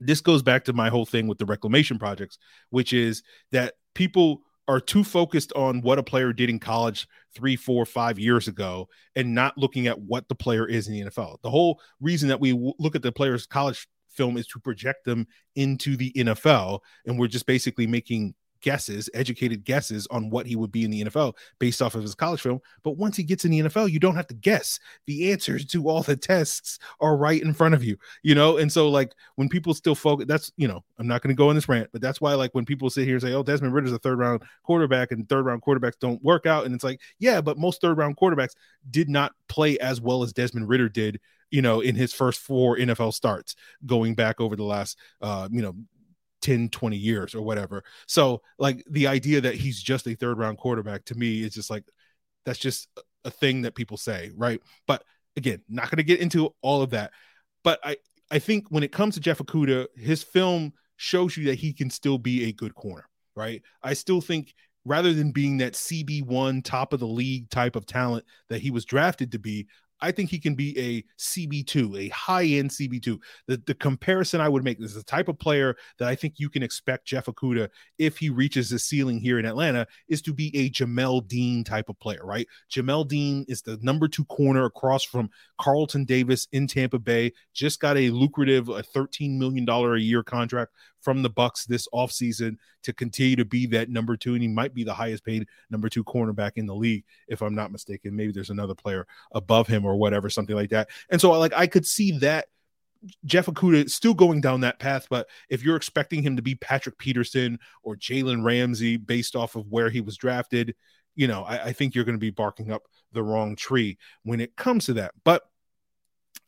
This 0.00 0.20
goes 0.20 0.42
back 0.42 0.64
to 0.64 0.72
my 0.72 0.88
whole 0.88 1.06
thing 1.06 1.26
with 1.26 1.38
the 1.38 1.46
reclamation 1.46 1.98
projects, 1.98 2.38
which 2.70 2.92
is 2.92 3.22
that 3.52 3.74
people 3.94 4.42
are 4.68 4.80
too 4.80 5.04
focused 5.04 5.52
on 5.54 5.80
what 5.80 5.98
a 5.98 6.02
player 6.02 6.32
did 6.32 6.50
in 6.50 6.58
college 6.58 7.06
three, 7.34 7.56
four, 7.56 7.86
five 7.86 8.18
years 8.18 8.48
ago 8.48 8.88
and 9.14 9.34
not 9.34 9.56
looking 9.56 9.86
at 9.86 10.00
what 10.00 10.28
the 10.28 10.34
player 10.34 10.66
is 10.66 10.88
in 10.88 10.94
the 10.94 11.10
NFL. 11.10 11.36
The 11.42 11.50
whole 11.50 11.80
reason 12.00 12.28
that 12.28 12.40
we 12.40 12.50
w- 12.50 12.72
look 12.78 12.96
at 12.96 13.02
the 13.02 13.12
player's 13.12 13.46
college 13.46 13.86
film 14.10 14.36
is 14.36 14.46
to 14.48 14.58
project 14.58 15.04
them 15.04 15.26
into 15.54 15.96
the 15.96 16.12
NFL. 16.16 16.80
And 17.04 17.18
we're 17.18 17.28
just 17.28 17.46
basically 17.46 17.86
making 17.86 18.34
guesses, 18.66 19.08
educated 19.14 19.64
guesses 19.64 20.08
on 20.10 20.28
what 20.28 20.44
he 20.44 20.56
would 20.56 20.72
be 20.72 20.82
in 20.82 20.90
the 20.90 21.04
NFL 21.04 21.36
based 21.60 21.80
off 21.80 21.94
of 21.94 22.02
his 22.02 22.16
college 22.16 22.40
film. 22.40 22.58
But 22.82 22.96
once 22.96 23.16
he 23.16 23.22
gets 23.22 23.44
in 23.44 23.52
the 23.52 23.60
NFL, 23.60 23.92
you 23.92 24.00
don't 24.00 24.16
have 24.16 24.26
to 24.26 24.34
guess. 24.34 24.80
The 25.06 25.30
answers 25.30 25.64
to 25.66 25.88
all 25.88 26.02
the 26.02 26.16
tests 26.16 26.80
are 26.98 27.16
right 27.16 27.40
in 27.40 27.54
front 27.54 27.76
of 27.76 27.84
you, 27.84 27.96
you 28.24 28.34
know? 28.34 28.56
And 28.56 28.72
so, 28.72 28.88
like, 28.88 29.14
when 29.36 29.48
people 29.48 29.72
still 29.72 29.94
focus, 29.94 30.26
that's, 30.26 30.50
you 30.56 30.66
know, 30.66 30.82
I'm 30.98 31.06
not 31.06 31.22
going 31.22 31.32
to 31.32 31.38
go 31.38 31.48
in 31.50 31.54
this 31.54 31.68
rant, 31.68 31.90
but 31.92 32.02
that's 32.02 32.20
why, 32.20 32.34
like, 32.34 32.56
when 32.56 32.64
people 32.64 32.90
sit 32.90 33.04
here 33.04 33.14
and 33.14 33.22
say, 33.22 33.34
oh, 33.34 33.44
Desmond 33.44 33.72
Ridder's 33.72 33.92
a 33.92 34.00
third 34.00 34.18
round 34.18 34.42
quarterback 34.64 35.12
and 35.12 35.28
third 35.28 35.46
round 35.46 35.62
quarterbacks 35.62 36.00
don't 36.00 36.20
work 36.24 36.44
out. 36.44 36.66
And 36.66 36.74
it's 36.74 36.82
like, 36.82 37.00
yeah, 37.20 37.40
but 37.40 37.58
most 37.58 37.80
third 37.80 37.96
round 37.96 38.16
quarterbacks 38.16 38.56
did 38.90 39.08
not 39.08 39.30
play 39.48 39.78
as 39.78 40.00
well 40.00 40.24
as 40.24 40.32
Desmond 40.32 40.68
Ridder 40.68 40.88
did 40.88 41.20
you 41.52 41.62
know, 41.62 41.80
in 41.80 41.94
his 41.94 42.12
first 42.12 42.40
four 42.40 42.76
NFL 42.76 43.14
starts 43.14 43.54
going 43.86 44.16
back 44.16 44.40
over 44.40 44.56
the 44.56 44.64
last, 44.64 44.98
uh, 45.22 45.48
you 45.48 45.62
know, 45.62 45.76
10 46.46 46.68
20 46.68 46.96
years 46.96 47.34
or 47.34 47.42
whatever. 47.42 47.82
So 48.06 48.42
like 48.58 48.84
the 48.88 49.08
idea 49.08 49.40
that 49.40 49.56
he's 49.56 49.82
just 49.82 50.06
a 50.06 50.14
third 50.14 50.38
round 50.38 50.58
quarterback 50.58 51.04
to 51.06 51.14
me 51.14 51.42
is 51.42 51.54
just 51.54 51.70
like 51.70 51.84
that's 52.44 52.58
just 52.58 52.88
a 53.24 53.30
thing 53.30 53.62
that 53.62 53.74
people 53.74 53.96
say 53.96 54.30
right? 54.36 54.60
But 54.86 55.02
again 55.36 55.60
not 55.68 55.90
going 55.90 55.98
to 55.98 56.04
get 56.04 56.20
into 56.20 56.54
all 56.62 56.82
of 56.82 56.90
that. 56.90 57.12
But 57.64 57.80
i 57.84 57.96
i 58.30 58.38
think 58.38 58.66
when 58.70 58.82
it 58.82 58.90
comes 58.90 59.14
to 59.14 59.20
jeff 59.20 59.38
okudah 59.38 59.86
his 59.96 60.22
film 60.22 60.72
shows 60.96 61.36
you 61.36 61.44
that 61.46 61.54
he 61.54 61.72
can 61.72 61.90
still 61.90 62.18
be 62.18 62.44
a 62.44 62.52
good 62.52 62.74
corner 62.74 63.04
right? 63.36 63.62
I 63.82 63.92
still 63.92 64.22
think 64.22 64.54
rather 64.84 65.12
than 65.12 65.30
being 65.30 65.58
that 65.58 65.74
cb1 65.74 66.64
top 66.64 66.92
of 66.92 67.00
the 67.00 67.06
league 67.06 67.50
type 67.50 67.76
of 67.76 67.86
talent 67.86 68.24
that 68.48 68.62
he 68.62 68.70
was 68.70 68.84
drafted 68.84 69.32
to 69.32 69.38
be 69.38 69.66
I 70.00 70.12
think 70.12 70.30
he 70.30 70.38
can 70.38 70.54
be 70.54 70.78
a 70.78 71.04
CB2, 71.18 72.06
a 72.06 72.08
high 72.08 72.44
end 72.44 72.70
CB2. 72.70 73.18
The, 73.46 73.62
the 73.66 73.74
comparison 73.74 74.40
I 74.40 74.48
would 74.48 74.64
make 74.64 74.80
is 74.80 74.94
the 74.94 75.02
type 75.02 75.28
of 75.28 75.38
player 75.38 75.76
that 75.98 76.08
I 76.08 76.14
think 76.14 76.34
you 76.36 76.50
can 76.50 76.62
expect 76.62 77.06
Jeff 77.06 77.26
Okudah, 77.26 77.68
if 77.98 78.18
he 78.18 78.30
reaches 78.30 78.70
the 78.70 78.78
ceiling 78.78 79.20
here 79.20 79.38
in 79.38 79.46
Atlanta, 79.46 79.86
is 80.08 80.22
to 80.22 80.34
be 80.34 80.54
a 80.56 80.70
Jamel 80.70 81.26
Dean 81.26 81.64
type 81.64 81.88
of 81.88 81.98
player, 81.98 82.20
right? 82.24 82.46
Jamel 82.70 83.06
Dean 83.08 83.44
is 83.48 83.62
the 83.62 83.78
number 83.82 84.08
two 84.08 84.24
corner 84.26 84.64
across 84.64 85.04
from 85.04 85.30
Carlton 85.58 86.04
Davis 86.04 86.46
in 86.52 86.66
Tampa 86.66 86.98
Bay, 86.98 87.32
just 87.54 87.80
got 87.80 87.96
a 87.96 88.10
lucrative 88.10 88.68
a 88.68 88.82
$13 88.82 89.38
million 89.38 89.68
a 89.68 89.96
year 89.96 90.22
contract 90.22 90.72
from 91.06 91.22
the 91.22 91.30
Bucs 91.30 91.64
this 91.64 91.86
offseason 91.94 92.56
to 92.82 92.92
continue 92.92 93.36
to 93.36 93.44
be 93.44 93.64
that 93.66 93.88
number 93.88 94.16
two. 94.16 94.32
And 94.32 94.42
he 94.42 94.48
might 94.48 94.74
be 94.74 94.82
the 94.82 94.92
highest 94.92 95.24
paid 95.24 95.46
number 95.70 95.88
two 95.88 96.02
cornerback 96.02 96.54
in 96.56 96.66
the 96.66 96.74
league, 96.74 97.04
if 97.28 97.42
I'm 97.42 97.54
not 97.54 97.70
mistaken. 97.70 98.16
Maybe 98.16 98.32
there's 98.32 98.50
another 98.50 98.74
player 98.74 99.06
above 99.30 99.68
him 99.68 99.84
or 99.84 99.94
whatever, 99.94 100.28
something 100.28 100.56
like 100.56 100.70
that. 100.70 100.88
And 101.08 101.20
so 101.20 101.30
like 101.38 101.52
I 101.54 101.68
could 101.68 101.86
see 101.86 102.18
that 102.18 102.46
Jeff 103.24 103.46
Okudah 103.46 103.88
still 103.88 104.14
going 104.14 104.40
down 104.40 104.62
that 104.62 104.80
path, 104.80 105.06
but 105.08 105.28
if 105.48 105.62
you're 105.62 105.76
expecting 105.76 106.24
him 106.24 106.34
to 106.34 106.42
be 106.42 106.56
Patrick 106.56 106.98
Peterson 106.98 107.60
or 107.84 107.94
Jalen 107.94 108.42
Ramsey 108.42 108.96
based 108.96 109.36
off 109.36 109.54
of 109.54 109.68
where 109.68 109.90
he 109.90 110.00
was 110.00 110.16
drafted, 110.16 110.74
you 111.14 111.28
know, 111.28 111.44
I, 111.44 111.66
I 111.66 111.72
think 111.72 111.94
you're 111.94 112.04
going 112.04 112.16
to 112.16 112.18
be 112.18 112.30
barking 112.30 112.72
up 112.72 112.82
the 113.12 113.22
wrong 113.22 113.54
tree 113.54 113.96
when 114.24 114.40
it 114.40 114.56
comes 114.56 114.86
to 114.86 114.94
that. 114.94 115.12
But 115.22 115.44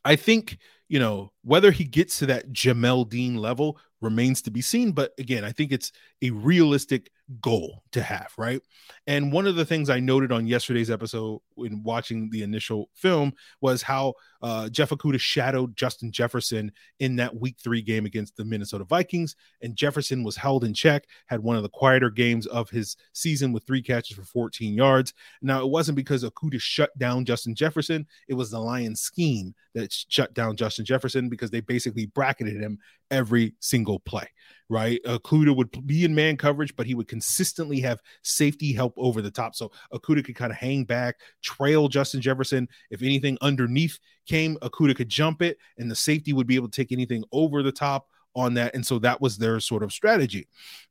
I 0.05 0.17
think, 0.17 0.59
you 0.89 0.99
know, 0.99 1.33
whether 1.43 1.71
he 1.71 1.85
gets 1.85 2.19
to 2.19 2.27
that 2.27 2.53
Jamel 2.53 3.09
Dean 3.09 3.37
level 3.37 3.79
remains 4.01 4.43
to 4.43 4.51
be 4.51 4.61
seen. 4.61 4.93
But 4.93 5.13
again, 5.19 5.45
I 5.45 5.53
think 5.53 5.73
it's 5.73 5.93
a 6.23 6.31
realistic 6.31 7.11
goal 7.41 7.83
to 7.93 8.03
have, 8.03 8.33
right? 8.39 8.61
And 9.07 9.33
one 9.33 9.47
of 9.47 9.57
the 9.57 9.65
things 9.65 9.91
I 9.91 10.01
noted 10.01 10.33
on 10.33 10.47
yesterday's 10.47 10.91
episode 10.91 11.41
in 11.59 11.83
watching 11.83 12.31
the 12.31 12.43
initial 12.43 12.89
film 12.95 13.33
was 13.61 13.83
how 13.83 14.15
uh, 14.43 14.69
Jeff 14.69 14.91
Okudah 14.91 15.21
shadowed 15.21 15.77
Justin 15.77 16.11
Jefferson 16.11 16.73
in 17.01 17.17
that 17.17 17.39
week 17.39 17.57
three 17.63 17.83
game 17.83 18.07
against 18.07 18.37
the 18.37 18.45
Minnesota 18.45 18.85
Vikings. 18.85 19.37
And 19.63 19.77
Jefferson 19.77 20.23
was 20.23 20.37
held 20.37 20.65
in 20.65 20.73
check, 20.73 21.05
had 21.27 21.41
one 21.41 21.57
of 21.57 21.63
the 21.63 21.69
quieter 21.69 22.11
games 22.11 22.47
of 22.47 22.71
his 22.71 22.97
season 23.13 23.53
with 23.53 23.65
three 23.67 23.83
catches 23.83 24.17
for 24.17 24.25
14 24.25 24.75
yards. 24.75 25.13
Now, 25.43 25.61
it 25.61 25.69
wasn't 25.69 25.97
because 25.97 26.25
Okudah 26.25 26.61
shut 26.61 26.97
down 26.99 27.25
Justin 27.25 27.55
Jefferson, 27.55 28.07
it 28.29 28.35
was 28.35 28.51
the 28.51 28.61
Lions 28.61 29.01
scheme 29.01 29.55
that 29.75 29.93
shut 29.93 30.35
down 30.35 30.57
Justin 30.57 30.85
Jefferson 30.85 31.29
because 31.29 31.51
they 31.51 31.61
basically 31.61 32.07
bracketed 32.07 32.61
him 32.61 32.79
every 33.11 33.55
single 33.61 34.01
play 34.01 34.29
right? 34.69 35.01
Uh, 35.05 35.19
Okudah 35.19 35.57
would 35.57 35.87
be 35.87 36.05
in 36.05 36.15
man 36.15 36.37
coverage, 36.37 36.75
but 36.77 36.87
he 36.87 36.95
would 36.95 37.09
consistently 37.09 37.81
have 37.81 38.01
safety 38.23 38.73
help 38.73 38.95
over 38.97 39.23
the 39.23 39.31
top. 39.31 39.55
So 39.55 39.73
Okudah 39.93 40.25
could 40.25 40.37
kind 40.37 40.53
of 40.53 40.59
hang 40.59 40.85
back, 40.85 41.17
trail 41.43 41.89
Justin 41.89 42.21
Jefferson. 42.21 42.69
If 42.91 43.03
anything 43.03 43.39
underneath 43.41 43.99
came, 44.27 44.57
Okudah 44.57 44.97
could 44.97 45.09
jump 45.09 45.43
it, 45.43 45.59
and 45.79 45.91
the 45.91 45.97
safety 45.97 46.33
would 46.33 46.47
be 46.47 46.57
able 46.57 46.69
to 46.69 46.77
take 46.77 46.93
anything 46.93 47.25
over 47.33 47.63
the 47.63 47.73
top 47.73 48.09
on 48.35 48.55
that. 48.55 48.75
And 48.75 48.87
so 48.87 48.99
that 49.01 49.21
was 49.21 49.39
their 49.39 49.59
sort 49.61 49.83
of 49.83 49.93
strategy. 49.93 50.49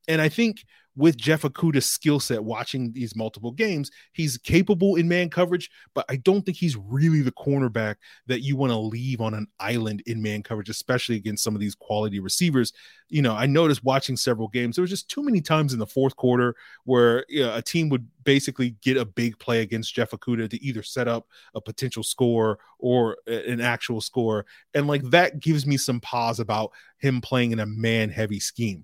And 0.08 0.22
I 0.22 0.30
think 0.30 0.66
with 0.98 1.16
Jeff 1.16 1.44
Okudah's 1.44 1.86
skill 1.86 2.20
set, 2.20 2.44
watching 2.44 2.92
these 2.92 3.16
multiple 3.16 3.52
games, 3.52 3.92
he's 4.14 4.38
capable 4.40 4.96
in 4.96 5.08
man 5.08 5.30
coverage, 5.30 5.70
but 5.94 6.04
I 6.10 6.16
don't 6.16 6.42
think 6.42 6.58
he's 6.58 6.76
really 6.76 7.22
the 7.22 7.32
cornerback 7.32 7.98
that 8.26 8.42
you 8.42 8.56
want 8.56 8.72
to 8.72 8.78
leave 8.78 9.22
on 9.22 9.36
an 9.36 9.46
island 9.60 10.02
in 10.08 10.24
man 10.24 10.42
coverage, 10.42 10.70
especially 10.70 11.16
against 11.16 11.44
some 11.44 11.54
of 11.54 11.62
these 11.62 11.76
quality 11.76 12.20
receivers. 12.20 12.74
You 13.10 13.22
know, 13.22 13.36
I 13.36 13.46
noticed 13.46 13.84
watching 13.84 14.18
several 14.18 14.48
games, 14.48 14.76
there 14.76 14.82
was 14.82 14.90
just 14.90 15.08
too 15.08 15.22
many 15.22 15.40
times 15.40 15.72
in 15.72 15.80
the 15.80 15.86
fourth 15.86 16.16
quarter 16.16 16.56
where 16.86 17.26
you 17.30 17.44
know, 17.44 17.56
a 17.56 17.62
team 17.62 17.90
would 17.90 18.08
basically 18.24 18.72
get 18.82 18.98
a 18.98 19.06
big 19.06 19.38
play 19.38 19.62
against 19.62 19.94
Jeff 19.94 20.12
Okudah 20.12 20.50
to 20.50 20.64
either 20.64 20.82
set 20.82 21.08
up 21.08 21.28
a 21.54 21.62
potential 21.62 22.04
score 22.04 22.58
or 22.80 23.18
an 23.28 23.62
actual 23.62 24.02
score. 24.02 24.48
And 24.74 24.88
like 24.88 25.04
that 25.12 25.40
gives 25.40 25.68
me 25.68 25.78
some 25.78 26.00
pause 26.00 26.40
about 26.40 26.72
him 26.98 27.22
playing 27.22 27.52
in 27.52 27.60
a 27.60 27.68
man 27.68 28.10
heavy 28.10 28.40
scheme. 28.40 28.84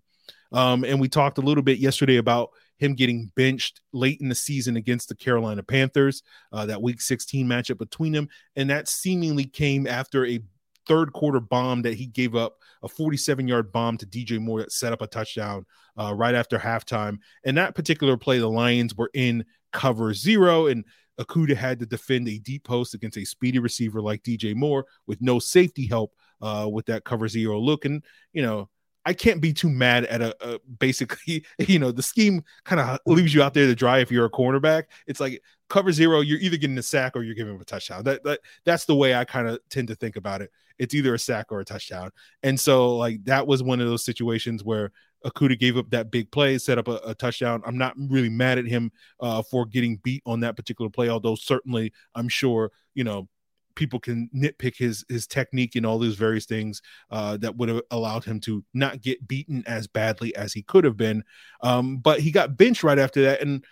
Um, 0.54 0.84
and 0.84 1.00
we 1.00 1.10
talked 1.10 1.39
a 1.39 1.42
little 1.42 1.63
bit 1.63 1.80
yesterday 1.80 2.18
about 2.18 2.52
him 2.78 2.94
getting 2.96 3.32
benched 3.36 3.82
late 3.92 4.20
in 4.22 4.30
the 4.30 4.36
season 4.36 4.78
against 4.78 5.10
the 5.10 5.16
Carolina 5.16 5.63
Panthers, 5.63 6.24
uh, 6.52 6.66
that 6.66 6.82
week 6.82 7.02
16 7.02 7.46
matchup 7.48 7.78
between 7.78 8.12
them. 8.12 8.30
And 8.56 8.70
that 8.70 8.88
seemingly 8.88 9.46
came 9.46 9.88
after 9.88 10.26
a 10.26 10.39
third 10.88 11.13
quarter 11.13 11.39
bomb 11.39 11.82
that 11.84 11.94
he 11.94 12.06
gave 12.06 12.36
up 12.36 12.58
a 12.82 12.88
47 12.88 13.48
yard 13.48 13.72
bomb 13.72 13.98
to 13.98 14.06
DJ 14.06 14.39
Moore 14.39 14.60
that 14.60 14.72
set 14.72 14.94
up 14.94 15.02
a 15.02 15.08
touchdown 15.08 15.66
uh, 15.98 16.13
right 16.13 16.36
after 16.36 16.58
halftime. 16.58 17.20
And 17.44 17.58
that 17.58 17.76
particular 17.76 18.18
play, 18.18 18.39
the 18.39 18.50
Lions 18.50 18.96
were 18.96 19.12
in 19.13 19.46
cover 19.72 20.13
zero, 20.13 20.68
and 20.68 20.84
Okudah 21.20 21.56
had 21.56 21.80
to 21.80 21.86
defend 21.86 22.28
a 22.28 22.39
deep 22.39 22.63
post 22.63 22.94
against 22.94 23.18
a 23.18 23.26
speedy 23.26 23.60
receiver 23.60 24.02
like 24.02 24.24
DJ 24.24 24.56
Moore 24.56 24.86
with 25.08 25.22
no 25.22 25.39
safety 25.39 25.88
help 25.88 26.13
uh, 26.42 26.68
with 26.72 26.86
that 26.88 27.04
cover 27.04 27.28
zero 27.28 27.60
look. 27.60 27.86
And, 27.86 28.04
you 28.34 28.42
know, 28.42 28.70
I 29.06 29.13
can't 29.13 29.42
be 29.42 29.54
too 29.54 29.70
mad 29.70 30.06
at 30.06 30.22
a, 30.22 30.36
a 30.42 30.60
basically, 30.80 31.46
you 31.60 31.80
know, 31.80 31.92
the 31.92 32.04
scheme 32.04 32.44
kind 32.63 32.82
of 32.82 33.00
leaves 33.06 33.34
you 33.34 33.44
out 33.44 33.54
there 33.54 33.68
to 33.68 33.76
dry 33.76 34.00
if 34.00 34.12
you're 34.12 34.26
a 34.26 34.32
cornerback. 34.32 34.84
It's 35.08 35.20
like 35.20 35.42
cover 35.70 35.92
zero, 35.92 36.22
you're 36.22 36.39
either 36.39 36.58
getting 36.58 36.78
a 36.78 36.84
sack 36.84 37.16
or 37.16 37.24
you're 37.24 37.36
giving 37.36 37.60
a 37.60 37.66
touchdown. 37.66 38.04
That, 38.04 38.24
that 38.24 38.39
that's 38.66 38.86
the 38.86 38.96
way 38.96 39.16
I 39.16 39.26
kind 39.26 39.48
of 39.48 39.60
tend 39.70 39.88
to 39.89 39.96
think 39.96 40.16
about 40.16 40.42
it. 40.42 40.52
It's 40.80 40.94
either 40.94 41.13
a 41.13 41.20
sack 41.20 41.48
or 41.52 41.60
a 41.60 41.66
touchdown. 41.66 42.12
And 42.42 42.60
so 42.60 42.96
like 42.96 43.24
that 43.26 43.46
was 43.48 43.62
one 43.62 43.82
of 43.82 43.88
those 43.88 44.06
situations 44.06 44.63
where 44.63 44.92
Okudah 45.26 45.58
gave 45.58 45.78
up 45.78 45.89
that 45.92 46.12
big 46.12 46.32
play, 46.32 46.58
set 46.58 46.78
up 46.78 46.88
a, 46.88 47.00
a 47.06 47.16
touchdown. 47.16 47.62
I'm 47.66 47.78
not 47.78 47.96
really 47.98 48.30
mad 48.30 48.58
at 48.58 48.66
him 48.66 48.92
uh, 49.20 49.42
for 49.42 49.66
getting 49.66 49.98
beat 50.04 50.22
on 50.26 50.42
that 50.42 50.56
particular 50.56 50.89
play, 50.89 51.10
although 51.10 51.36
certainly 51.36 51.94
I'm 52.13 52.28
sure, 52.28 52.72
you 52.94 53.04
know, 53.04 53.28
people 53.76 54.00
can 54.00 54.30
nitpick 54.36 54.78
his 54.78 55.06
his 55.10 55.28
technique 55.28 55.76
and 55.76 55.86
all 55.86 56.00
those 56.00 56.16
various 56.16 56.46
things 56.46 56.82
uh, 57.12 57.38
that 57.38 57.56
would 57.56 57.70
have 57.70 57.82
allowed 57.92 58.24
him 58.24 58.40
to 58.42 58.64
not 58.74 59.02
get 59.02 59.28
beaten 59.28 59.64
as 59.66 59.88
badly 59.88 60.36
as 60.36 60.54
he 60.54 60.62
could 60.62 60.84
have 60.84 60.98
been. 60.98 61.24
Um, 61.62 61.98
but 61.98 62.20
he 62.20 62.32
got 62.32 62.58
benched 62.58 62.84
right 62.84 63.00
after 63.00 63.22
that, 63.24 63.42
and 63.42 63.64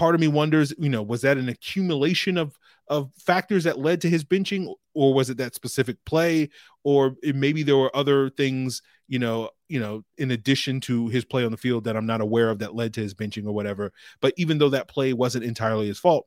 part 0.00 0.14
of 0.14 0.20
me 0.20 0.28
wonders, 0.28 0.72
you 0.78 0.88
know, 0.88 1.02
was 1.02 1.20
that 1.22 1.36
an 1.36 1.48
accumulation 1.48 2.38
of 2.38 2.58
of 2.88 3.12
factors 3.16 3.64
that 3.64 3.78
led 3.78 4.00
to 4.00 4.10
his 4.10 4.24
benching, 4.24 4.74
or 4.94 5.14
was 5.14 5.30
it 5.30 5.36
that 5.36 5.54
specific 5.54 5.96
play, 6.04 6.48
or 6.82 7.14
maybe 7.22 7.62
there 7.62 7.76
were 7.76 7.94
other 7.94 8.30
things, 8.30 8.82
you 9.06 9.18
know, 9.18 9.50
you 9.68 9.78
know, 9.78 10.02
in 10.18 10.32
addition 10.32 10.80
to 10.80 11.06
his 11.08 11.24
play 11.24 11.44
on 11.44 11.52
the 11.52 11.56
field 11.56 11.84
that 11.84 11.96
I'm 11.96 12.06
not 12.06 12.20
aware 12.20 12.50
of 12.50 12.58
that 12.58 12.74
led 12.74 12.94
to 12.94 13.00
his 13.00 13.14
benching 13.14 13.46
or 13.46 13.52
whatever. 13.52 13.92
But 14.20 14.34
even 14.36 14.58
though 14.58 14.70
that 14.70 14.88
play 14.88 15.12
wasn't 15.12 15.44
entirely 15.44 15.86
his 15.86 15.98
fault 15.98 16.26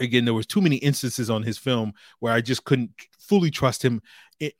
again 0.00 0.24
there 0.24 0.34
was 0.34 0.46
too 0.46 0.60
many 0.60 0.76
instances 0.76 1.30
on 1.30 1.42
his 1.42 1.58
film 1.58 1.92
where 2.20 2.32
i 2.32 2.40
just 2.40 2.64
couldn't 2.64 2.90
fully 3.28 3.50
trust 3.50 3.84
him 3.84 4.02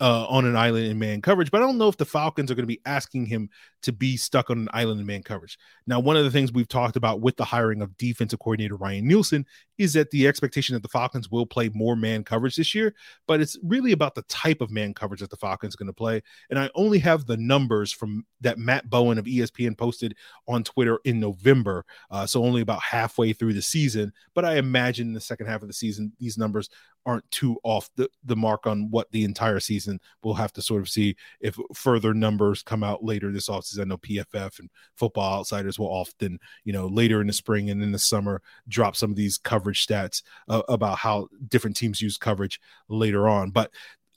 uh, 0.00 0.26
on 0.28 0.44
an 0.44 0.56
island 0.56 0.86
in 0.86 0.98
man 0.98 1.20
coverage. 1.20 1.50
But 1.50 1.58
I 1.58 1.66
don't 1.66 1.78
know 1.78 1.88
if 1.88 1.96
the 1.96 2.04
Falcons 2.04 2.50
are 2.50 2.54
going 2.54 2.62
to 2.62 2.66
be 2.68 2.80
asking 2.86 3.26
him 3.26 3.48
to 3.82 3.92
be 3.92 4.16
stuck 4.16 4.48
on 4.48 4.58
an 4.58 4.68
island 4.72 5.00
in 5.00 5.06
man 5.06 5.22
coverage. 5.22 5.58
Now, 5.86 5.98
one 5.98 6.16
of 6.16 6.24
the 6.24 6.30
things 6.30 6.52
we've 6.52 6.68
talked 6.68 6.96
about 6.96 7.20
with 7.20 7.36
the 7.36 7.44
hiring 7.44 7.82
of 7.82 7.96
defensive 7.96 8.38
coordinator 8.38 8.76
Ryan 8.76 9.08
Nielsen 9.08 9.44
is 9.78 9.92
that 9.94 10.10
the 10.10 10.28
expectation 10.28 10.74
that 10.74 10.82
the 10.82 10.88
Falcons 10.88 11.30
will 11.30 11.46
play 11.46 11.68
more 11.74 11.96
man 11.96 12.22
coverage 12.22 12.54
this 12.54 12.74
year, 12.74 12.94
but 13.26 13.40
it's 13.40 13.58
really 13.64 13.90
about 13.90 14.14
the 14.14 14.22
type 14.22 14.60
of 14.60 14.70
man 14.70 14.94
coverage 14.94 15.20
that 15.20 15.30
the 15.30 15.36
Falcons 15.36 15.74
are 15.74 15.78
going 15.78 15.88
to 15.88 15.92
play. 15.92 16.22
And 16.50 16.58
I 16.58 16.70
only 16.76 17.00
have 17.00 17.26
the 17.26 17.36
numbers 17.36 17.92
from 17.92 18.24
that 18.40 18.58
Matt 18.58 18.88
Bowen 18.88 19.18
of 19.18 19.24
ESPN 19.24 19.76
posted 19.76 20.14
on 20.46 20.62
Twitter 20.62 21.00
in 21.04 21.18
November. 21.18 21.84
Uh, 22.10 22.26
so 22.26 22.44
only 22.44 22.60
about 22.60 22.82
halfway 22.82 23.32
through 23.32 23.54
the 23.54 23.62
season. 23.62 24.12
But 24.34 24.44
I 24.44 24.56
imagine 24.56 25.08
in 25.08 25.14
the 25.14 25.20
second 25.20 25.46
half 25.46 25.62
of 25.62 25.68
the 25.68 25.74
season, 25.74 26.12
these 26.20 26.38
numbers 26.38 26.68
aren't 27.06 27.28
too 27.30 27.58
off 27.62 27.90
the, 27.96 28.08
the 28.24 28.36
mark 28.36 28.66
on 28.66 28.90
what 28.90 29.10
the 29.10 29.24
entire 29.24 29.60
season. 29.60 30.00
We'll 30.22 30.34
have 30.34 30.52
to 30.54 30.62
sort 30.62 30.82
of 30.82 30.88
see 30.88 31.16
if 31.40 31.56
further 31.74 32.14
numbers 32.14 32.62
come 32.62 32.82
out 32.82 33.04
later 33.04 33.32
this 33.32 33.48
offseason. 33.48 33.80
I 33.80 33.84
know 33.84 33.98
PFF 33.98 34.58
and 34.58 34.70
football 34.96 35.40
outsiders 35.40 35.78
will 35.78 35.88
often, 35.88 36.38
you 36.64 36.72
know, 36.72 36.86
later 36.86 37.20
in 37.20 37.26
the 37.26 37.32
spring 37.32 37.70
and 37.70 37.82
in 37.82 37.92
the 37.92 37.98
summer 37.98 38.42
drop 38.68 38.96
some 38.96 39.10
of 39.10 39.16
these 39.16 39.38
coverage 39.38 39.86
stats 39.86 40.22
uh, 40.48 40.62
about 40.68 40.98
how 40.98 41.28
different 41.48 41.76
teams 41.76 42.02
use 42.02 42.16
coverage 42.16 42.60
later 42.88 43.28
on. 43.28 43.50
But 43.50 43.70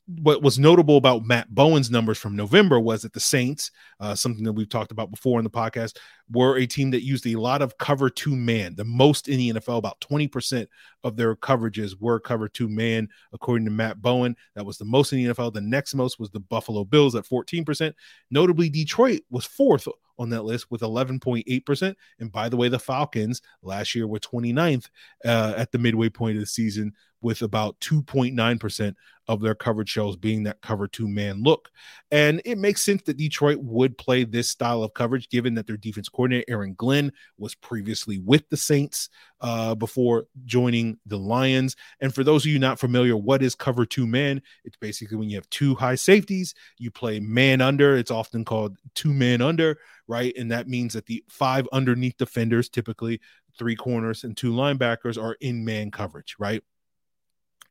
what 0.07 0.43
was 0.43 0.59
notable 0.59 0.97
about 0.97 1.25
Matt 1.25 1.53
Bowen's 1.53 1.89
numbers 1.89 2.19
from 2.19 2.35
November 2.35 2.79
was 2.79 3.01
that 3.01 3.13
the 3.13 3.19
Saints, 3.19 3.71
uh, 3.99 4.13
something 4.13 4.43
that 4.43 4.53
we've 4.53 4.69
talked 4.69 4.91
about 4.91 5.09
before 5.09 5.39
in 5.39 5.43
the 5.43 5.49
podcast, 5.49 5.97
were 6.31 6.57
a 6.57 6.67
team 6.67 6.91
that 6.91 7.03
used 7.03 7.25
a 7.25 7.35
lot 7.35 7.63
of 7.63 7.77
cover 7.79 8.09
two 8.09 8.35
man, 8.35 8.75
the 8.75 8.85
most 8.85 9.27
in 9.27 9.37
the 9.37 9.53
NFL. 9.53 9.77
About 9.77 9.99
20% 10.01 10.67
of 11.03 11.15
their 11.15 11.35
coverages 11.35 11.99
were 11.99 12.19
cover 12.19 12.47
two 12.47 12.69
man, 12.69 13.07
according 13.33 13.65
to 13.65 13.71
Matt 13.71 13.99
Bowen. 14.01 14.35
That 14.53 14.65
was 14.65 14.77
the 14.77 14.85
most 14.85 15.11
in 15.11 15.23
the 15.23 15.33
NFL. 15.33 15.53
The 15.53 15.61
next 15.61 15.95
most 15.95 16.19
was 16.19 16.29
the 16.29 16.39
Buffalo 16.39 16.83
Bills 16.83 17.15
at 17.15 17.25
14%. 17.25 17.91
Notably, 18.29 18.69
Detroit 18.69 19.21
was 19.31 19.45
fourth 19.45 19.87
on 20.17 20.29
that 20.29 20.45
list 20.45 20.69
with 20.69 20.81
11.8%. 20.81 21.95
And 22.19 22.31
by 22.31 22.49
the 22.49 22.57
way, 22.57 22.69
the 22.69 22.79
Falcons 22.79 23.41
last 23.61 23.95
year 23.95 24.07
were 24.07 24.19
29th 24.19 24.87
uh, 25.25 25.55
at 25.57 25.71
the 25.71 25.77
midway 25.77 26.09
point 26.09 26.37
of 26.37 26.41
the 26.41 26.47
season 26.47 26.93
with 27.25 27.41
about 27.41 27.79
2.9% 27.79 28.93
of 29.27 29.41
their 29.41 29.55
coverage 29.55 29.89
shows 29.89 30.15
being 30.15 30.43
that 30.43 30.61
cover 30.61 30.87
two 30.87 31.07
man 31.07 31.41
look. 31.41 31.71
And 32.11 32.39
it 32.45 32.59
makes 32.59 32.83
sense 32.83 33.01
that 33.03 33.17
Detroit 33.17 33.57
would 33.57 33.97
play 33.97 34.25
this 34.25 34.47
style 34.47 34.83
of 34.83 34.93
coverage 34.93 35.27
given 35.29 35.55
that 35.55 35.65
their 35.65 35.75
defense 35.75 36.07
coordinator, 36.07 36.45
Aaron 36.47 36.75
Glenn, 36.75 37.11
was 37.39 37.55
previously 37.55 38.19
with 38.19 38.47
the 38.49 38.57
Saints 38.57 39.09
uh, 39.41 39.73
before 39.73 40.27
joining 40.45 40.99
the 41.07 41.17
Lions. 41.17 41.75
And 41.99 42.13
for 42.13 42.23
those 42.23 42.45
of 42.45 42.51
you 42.51 42.59
not 42.59 42.77
familiar, 42.77 43.17
what 43.17 43.41
is 43.41 43.55
cover 43.55 43.87
two 43.87 44.05
man? 44.05 44.39
It's 44.63 44.77
basically 44.77 45.17
when 45.17 45.31
you 45.31 45.37
have 45.37 45.49
two 45.49 45.73
high 45.73 45.95
safeties, 45.95 46.53
you 46.77 46.91
play 46.91 47.19
man 47.19 47.59
under. 47.59 47.97
It's 47.97 48.11
often 48.11 48.45
called 48.45 48.77
two 48.93 49.15
man 49.15 49.41
under, 49.41 49.79
right? 50.07 50.35
And 50.37 50.51
that 50.51 50.67
means 50.67 50.93
that 50.93 51.07
the 51.07 51.23
five 51.27 51.67
underneath 51.73 52.17
defenders, 52.17 52.69
typically 52.69 53.19
three 53.57 53.75
corners 53.75 54.23
and 54.23 54.37
two 54.37 54.53
linebackers, 54.53 55.19
are 55.19 55.37
in 55.41 55.65
man 55.65 55.89
coverage, 55.89 56.35
right? 56.37 56.61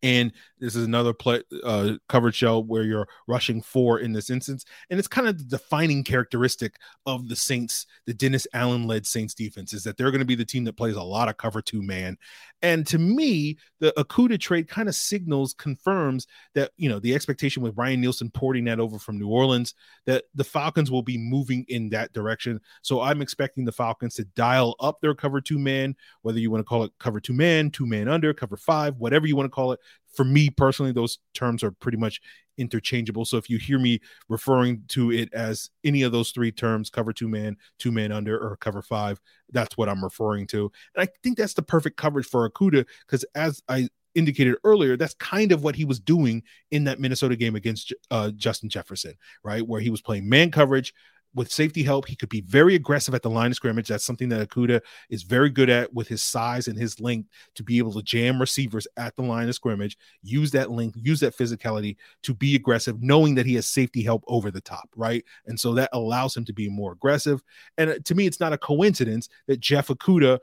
And 0.04 0.32
this 0.60 0.76
is 0.76 0.84
another 0.84 1.12
play 1.12 1.42
uh, 1.64 1.94
coverage 2.08 2.36
shell 2.36 2.62
where 2.62 2.84
you're 2.84 3.08
rushing 3.26 3.60
four 3.60 3.98
in 3.98 4.12
this 4.12 4.30
instance 4.30 4.64
and 4.90 4.98
it's 4.98 5.08
kind 5.08 5.26
of 5.26 5.38
the 5.38 5.44
defining 5.44 6.04
characteristic 6.04 6.76
of 7.06 7.28
the 7.28 7.36
saints 7.36 7.86
the 8.06 8.14
dennis 8.14 8.46
allen 8.54 8.86
led 8.86 9.06
saints 9.06 9.34
defense 9.34 9.72
is 9.72 9.82
that 9.84 9.96
they're 9.96 10.10
going 10.10 10.20
to 10.20 10.24
be 10.24 10.34
the 10.34 10.44
team 10.44 10.64
that 10.64 10.76
plays 10.76 10.96
a 10.96 11.02
lot 11.02 11.28
of 11.28 11.36
cover 11.36 11.62
two 11.62 11.82
man. 11.82 12.16
And 12.62 12.86
to 12.86 12.98
me 12.98 13.58
the 13.80 13.92
okudah 13.96 14.40
trade 14.40 14.68
kind 14.68 14.88
of 14.88 14.94
signals 14.94 15.54
confirms 15.54 16.26
that 16.54 16.70
you 16.76 16.88
know 16.88 16.98
the 16.98 17.14
expectation 17.14 17.62
with 17.62 17.76
ryan 17.76 18.00
nielsen 18.00 18.30
porting 18.30 18.64
that 18.64 18.80
over 18.80 18.98
from 18.98 19.18
new 19.18 19.28
orleans 19.28 19.74
that 20.06 20.24
the 20.34 20.44
falcons 20.44 20.90
will 20.90 21.02
be 21.02 21.18
moving 21.18 21.64
in 21.68 21.90
that 21.90 22.12
direction. 22.12 22.60
So 22.82 23.00
i'm 23.00 23.22
expecting 23.22 23.64
the 23.64 23.72
falcons 23.72 24.14
to 24.14 24.24
dial 24.24 24.76
up 24.80 25.00
their 25.00 25.14
cover 25.14 25.40
two 25.40 25.58
man 25.58 25.94
whether 26.22 26.38
you 26.38 26.50
want 26.50 26.60
to 26.60 26.68
call 26.68 26.84
it 26.84 26.92
cover 26.98 27.20
two 27.20 27.34
man 27.34 27.70
two 27.70 27.86
man 27.86 28.08
under 28.08 28.32
cover 28.32 28.56
five 28.56 28.96
whatever 28.96 29.26
you 29.26 29.36
want 29.36 29.46
to 29.46 29.54
call 29.54 29.72
it 29.72 29.80
for 30.12 30.24
me 30.24 30.50
personally, 30.50 30.92
those 30.92 31.18
terms 31.34 31.62
are 31.62 31.72
pretty 31.72 31.98
much 31.98 32.20
interchangeable. 32.56 33.24
So 33.24 33.36
if 33.36 33.50
you 33.50 33.58
hear 33.58 33.78
me 33.78 34.00
referring 34.28 34.84
to 34.88 35.10
it 35.10 35.32
as 35.32 35.70
any 35.82 36.02
of 36.02 36.12
those 36.12 36.30
three 36.30 36.52
terms, 36.52 36.90
cover 36.90 37.12
two 37.12 37.28
man, 37.28 37.56
two 37.78 37.90
man 37.90 38.12
under, 38.12 38.38
or 38.38 38.56
cover 38.56 38.82
five, 38.82 39.20
that's 39.50 39.76
what 39.76 39.88
I'm 39.88 40.04
referring 40.04 40.46
to. 40.48 40.70
And 40.94 41.08
I 41.08 41.12
think 41.22 41.36
that's 41.36 41.54
the 41.54 41.62
perfect 41.62 41.96
coverage 41.96 42.26
for 42.26 42.48
Okudah 42.48 42.86
because 43.06 43.24
as 43.34 43.62
I 43.68 43.88
indicated 44.14 44.56
earlier, 44.62 44.96
that's 44.96 45.14
kind 45.14 45.52
of 45.52 45.64
what 45.64 45.74
he 45.74 45.84
was 45.84 45.98
doing 45.98 46.42
in 46.70 46.84
that 46.84 47.00
Minnesota 47.00 47.36
game 47.36 47.56
against 47.56 47.92
uh, 48.10 48.30
Justin 48.30 48.68
Jefferson, 48.68 49.14
right? 49.42 49.66
Where 49.66 49.80
he 49.80 49.90
was 49.90 50.02
playing 50.02 50.28
man 50.28 50.50
coverage, 50.50 50.94
with 51.34 51.50
safety 51.50 51.82
help, 51.82 52.06
he 52.06 52.16
could 52.16 52.28
be 52.28 52.42
very 52.42 52.74
aggressive 52.74 53.14
at 53.14 53.22
the 53.22 53.30
line 53.30 53.50
of 53.50 53.56
scrimmage. 53.56 53.88
That's 53.88 54.04
something 54.04 54.28
that 54.28 54.48
Okudah 54.48 54.80
is 55.10 55.22
very 55.22 55.50
good 55.50 55.68
at 55.68 55.92
with 55.92 56.08
his 56.08 56.22
size 56.22 56.68
and 56.68 56.78
his 56.78 57.00
length 57.00 57.28
to 57.56 57.62
be 57.62 57.78
able 57.78 57.92
to 57.94 58.02
jam 58.02 58.40
receivers 58.40 58.86
at 58.96 59.16
the 59.16 59.22
line 59.22 59.48
of 59.48 59.54
scrimmage, 59.54 59.96
use 60.22 60.50
that 60.52 60.70
length, 60.70 60.96
use 61.00 61.20
that 61.20 61.36
physicality 61.36 61.96
to 62.22 62.34
be 62.34 62.54
aggressive, 62.54 63.02
knowing 63.02 63.34
that 63.34 63.46
he 63.46 63.54
has 63.54 63.66
safety 63.66 64.02
help 64.02 64.22
over 64.26 64.50
the 64.50 64.60
top, 64.60 64.88
right? 64.96 65.24
And 65.46 65.58
so 65.58 65.74
that 65.74 65.90
allows 65.92 66.36
him 66.36 66.44
to 66.44 66.52
be 66.52 66.68
more 66.68 66.92
aggressive. 66.92 67.42
And 67.78 67.90
uh, 67.90 67.98
to 68.04 68.14
me, 68.14 68.26
it's 68.26 68.40
not 68.40 68.52
a 68.52 68.58
coincidence 68.58 69.28
that 69.46 69.60
Jeff 69.60 69.88
Okudah 69.88 70.38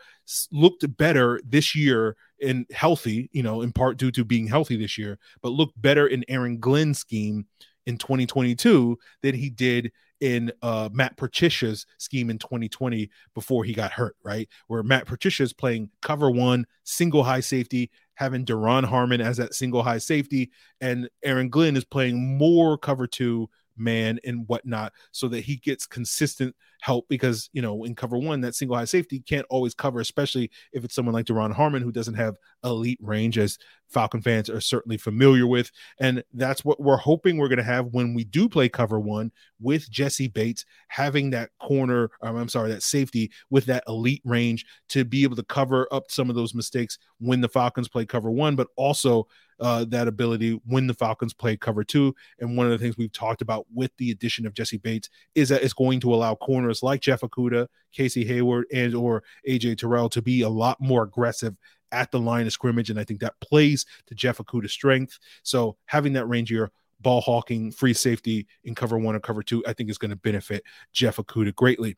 looked 0.52 0.98
better 0.98 1.40
this 1.46 1.76
year 1.76 2.16
and 2.42 2.66
healthy, 2.72 3.30
you 3.32 3.44
know, 3.44 3.62
in 3.62 3.72
part 3.72 3.98
due 3.98 4.12
to 4.12 4.26
being 4.26 4.48
healthy 4.48 4.76
this 4.76 4.98
year, 4.98 5.20
but 5.42 5.50
looked 5.50 5.80
better 5.82 6.08
in 6.08 6.26
Aaron 6.28 6.60
Glenn's 6.60 7.00
scheme 7.00 7.46
in 7.86 7.98
2022 7.98 8.98
than 9.22 9.36
he 9.36 9.50
did 9.50 9.92
in 10.20 10.52
uh, 10.62 10.88
Matt 10.94 11.18
Patricia's 11.18 11.86
scheme 11.98 12.30
in 12.30 12.38
2020 12.38 13.10
before 13.34 13.64
he 13.64 13.74
got 13.74 13.92
hurt, 13.92 14.16
right? 14.24 14.48
Where 14.68 14.84
Matt 14.84 15.08
Patricia 15.08 15.44
is 15.44 15.52
playing 15.52 15.90
cover 16.02 16.30
one, 16.30 16.66
single 16.84 17.24
high 17.24 17.40
safety, 17.40 17.90
having 18.14 18.46
Duron 18.46 18.86
Harmon 18.86 19.20
as 19.20 19.38
that 19.38 19.56
single 19.56 19.82
high 19.82 19.98
safety, 19.98 20.52
and 20.80 21.10
Aaron 21.24 21.50
Glenn 21.50 21.76
is 21.76 21.86
playing 21.86 22.38
more 22.38 22.78
cover 22.78 23.08
two 23.08 23.50
man 23.78 24.20
and 24.24 24.48
whatnot 24.48 24.94
so 25.12 25.28
that 25.30 25.42
he 25.42 25.56
gets 25.56 25.88
consistent 25.88 26.56
help 26.82 27.08
because 27.08 27.50
you 27.54 27.62
know 27.62 27.84
in 27.84 27.96
cover 27.96 28.18
one 28.18 28.42
that 28.42 28.56
single 28.56 28.76
high 28.76 28.86
safety 28.86 29.20
can't 29.20 29.46
always 29.50 29.74
cover 29.74 30.00
especially 30.00 30.50
if 30.74 30.84
it's 30.84 30.96
someone 30.96 31.14
like 31.14 31.26
Duron 31.26 31.54
Harmon 31.54 31.82
who 31.82 31.92
doesn't 31.92 32.16
have 32.16 32.36
elite 32.64 33.00
range 33.02 33.38
as 33.38 33.58
Falcon 33.88 34.22
fans 34.22 34.50
are 34.50 34.60
certainly 34.60 34.98
familiar 34.98 35.46
with 35.46 35.72
and 36.00 36.24
that's 36.34 36.66
what 36.66 36.82
we're 36.82 36.98
hoping 36.98 37.38
we're 37.38 37.48
going 37.48 37.58
to 37.58 37.64
have 37.64 37.86
when 37.88 38.14
we 38.16 38.24
do 38.24 38.50
play 38.50 38.68
cover 38.68 39.00
one 39.00 39.32
with 39.60 39.90
Jessie 39.92 40.28
Bates 40.28 40.66
having 40.88 41.30
that 41.30 41.52
corner 41.62 42.10
um, 42.24 42.36
I'm 42.36 42.50
sorry 42.50 42.72
that 42.72 42.84
safety 42.84 43.32
with 43.52 43.66
that 43.68 43.84
elite 43.88 44.24
range 44.26 44.66
to 44.90 45.06
be 45.06 45.24
able 45.24 45.36
to 45.36 45.44
cover 45.44 45.88
up 45.92 46.10
some 46.10 46.30
of 46.30 46.36
those 46.36 46.56
mistakes 46.56 46.98
when 47.20 47.42
the 47.42 47.50
Falcons 47.50 47.88
play 47.88 48.06
cover 48.06 48.32
one 48.32 48.56
but 48.56 48.68
also 48.76 49.28
uh, 49.62 49.86
that 49.86 50.08
ability 50.08 50.60
when 50.66 50.88
the 50.88 50.94
Falcons 50.94 51.34
play 51.34 51.56
cover 51.56 51.84
two. 51.84 52.14
And 52.40 52.58
one 52.58 52.66
of 52.66 52.72
the 52.72 52.78
things 52.80 52.98
we've 52.98 53.12
talked 53.12 53.42
about 53.42 53.68
with 53.74 53.92
the 53.98 54.12
addition 54.12 54.46
of 54.46 54.54
Jessie 54.54 54.78
Bates 54.78 55.10
is 55.36 55.50
that 55.50 55.62
it's 55.62 55.74
going 55.74 56.00
to 56.02 56.14
allow 56.14 56.36
corners 56.36 56.71
like 56.84 57.02
Jeff 57.02 57.22
Okudah, 57.22 57.68
Casey 57.92 58.26
Hayward, 58.26 58.66
and 58.74 58.96
or 58.96 59.24
AJ 59.48 59.78
Terrell 59.78 60.10
to 60.10 60.22
be 60.22 60.42
a 60.42 60.50
lot 60.50 60.80
more 60.80 61.04
aggressive 61.04 61.56
at 61.92 62.12
the 62.12 62.20
line 62.20 62.48
of 62.48 62.54
scrimmage. 62.54 62.90
And 62.90 63.00
I 63.00 63.04
think 63.04 63.20
that 63.20 63.40
plays 63.42 63.86
to 64.08 64.16
Jeff 64.16 64.38
Okudah's 64.38 64.72
strength. 64.72 65.20
So 65.44 65.78
having 65.86 66.14
that 66.14 66.26
rangier 66.26 66.70
ball 67.00 67.22
hawking 67.22 67.72
free 67.72 67.94
safety 67.94 68.48
in 68.64 68.76
cover 68.76 68.98
one 68.98 69.16
or 69.16 69.20
cover 69.20 69.44
two, 69.44 69.64
I 69.68 69.74
think 69.74 69.90
is 69.90 69.98
going 69.98 70.12
to 70.12 70.18
benefit 70.18 70.64
Jeff 70.94 71.18
Okudah 71.18 71.56
greatly. 71.56 71.98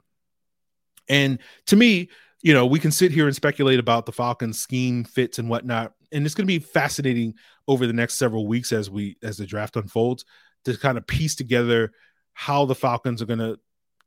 And 1.08 1.40
to 1.68 1.76
me, 1.76 2.10
you 2.42 2.54
know, 2.54 2.66
we 2.66 2.80
can 2.80 2.92
sit 2.92 3.12
here 3.12 3.28
and 3.28 3.36
speculate 3.36 3.80
about 3.80 4.06
the 4.06 4.12
Falcons 4.12 4.60
scheme 4.60 5.04
fits 5.04 5.40
and 5.40 5.50
whatnot 5.50 5.94
and 6.14 6.26
it's 6.26 6.36
going 6.36 6.48
to 6.48 6.60
be 6.60 6.60
fascinating 6.60 7.34
over 7.68 7.88
the 7.88 7.94
next 7.94 8.16
several 8.16 8.48
weeks 8.48 8.72
as 8.72 8.90
we 8.90 9.18
as 9.24 9.38
the 9.38 9.46
draft 9.46 9.76
unfolds 9.76 10.24
to 10.64 10.78
kind 10.78 10.98
of 10.98 11.06
piece 11.08 11.36
together 11.36 11.92
how 12.34 12.66
the 12.66 12.76
Falcons 12.76 13.22
are 13.22 13.26
going 13.26 13.40
to 13.40 13.60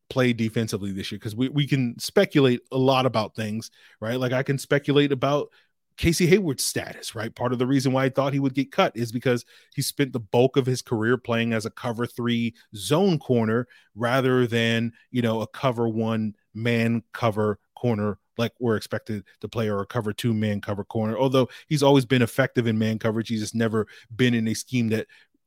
play 0.09 0.33
defensively 0.33 0.93
this 0.93 1.11
year 1.11 1.19
because 1.19 1.37
we, 1.37 1.49
we 1.49 1.67
can 1.67 1.99
speculate 1.99 2.61
a 2.73 2.79
lot 2.79 3.07
about 3.07 3.35
things, 3.35 3.71
right? 4.01 4.21
Like 4.21 4.33
I 4.33 4.43
can 4.43 4.59
speculate 4.59 5.13
about 5.13 5.49
Casey 5.97 6.27
Hayward's 6.27 6.65
status, 6.65 7.15
right? 7.15 7.35
Part 7.35 7.53
of 7.53 7.59
the 7.59 7.67
reason 7.67 7.93
why 7.93 8.05
I 8.05 8.09
thought 8.11 8.33
he 8.33 8.39
would 8.39 8.55
get 8.55 8.71
cut 8.71 8.93
is 8.95 9.11
because 9.11 9.45
he 9.75 9.83
spent 9.83 10.13
the 10.13 10.21
bulk 10.21 10.57
of 10.57 10.67
his 10.67 10.83
career 10.83 11.17
playing 11.17 11.53
as 11.53 11.65
a 11.65 11.71
cover 11.71 12.07
three 12.07 12.55
zone 12.75 13.19
corner 13.19 13.67
rather 13.95 14.47
than, 14.47 14.93
you 15.11 15.23
know, 15.23 15.41
a 15.41 15.47
cover 15.47 15.89
one 15.89 16.35
man 16.55 17.03
cover 17.13 17.59
corner 17.75 18.19
like 18.39 18.53
we're 18.59 18.77
expected 18.77 19.25
to 19.41 19.49
play 19.49 19.69
or 19.69 19.81
a 19.81 19.87
cover 19.87 20.13
two 20.13 20.35
man 20.35 20.61
cover 20.61 20.85
corner. 20.85 21.17
Although 21.17 21.49
he's 21.69 21.83
always 21.83 22.05
been 22.05 22.23
effective 22.23 22.67
in 22.67 22.79
man 22.79 22.99
coverage, 22.99 23.29
he's 23.29 23.41
just 23.41 23.55
never 23.55 23.87
been 24.15 24.35
in 24.35 24.49
a 24.49 24.55
scheme 24.55 24.89
that 24.89 25.07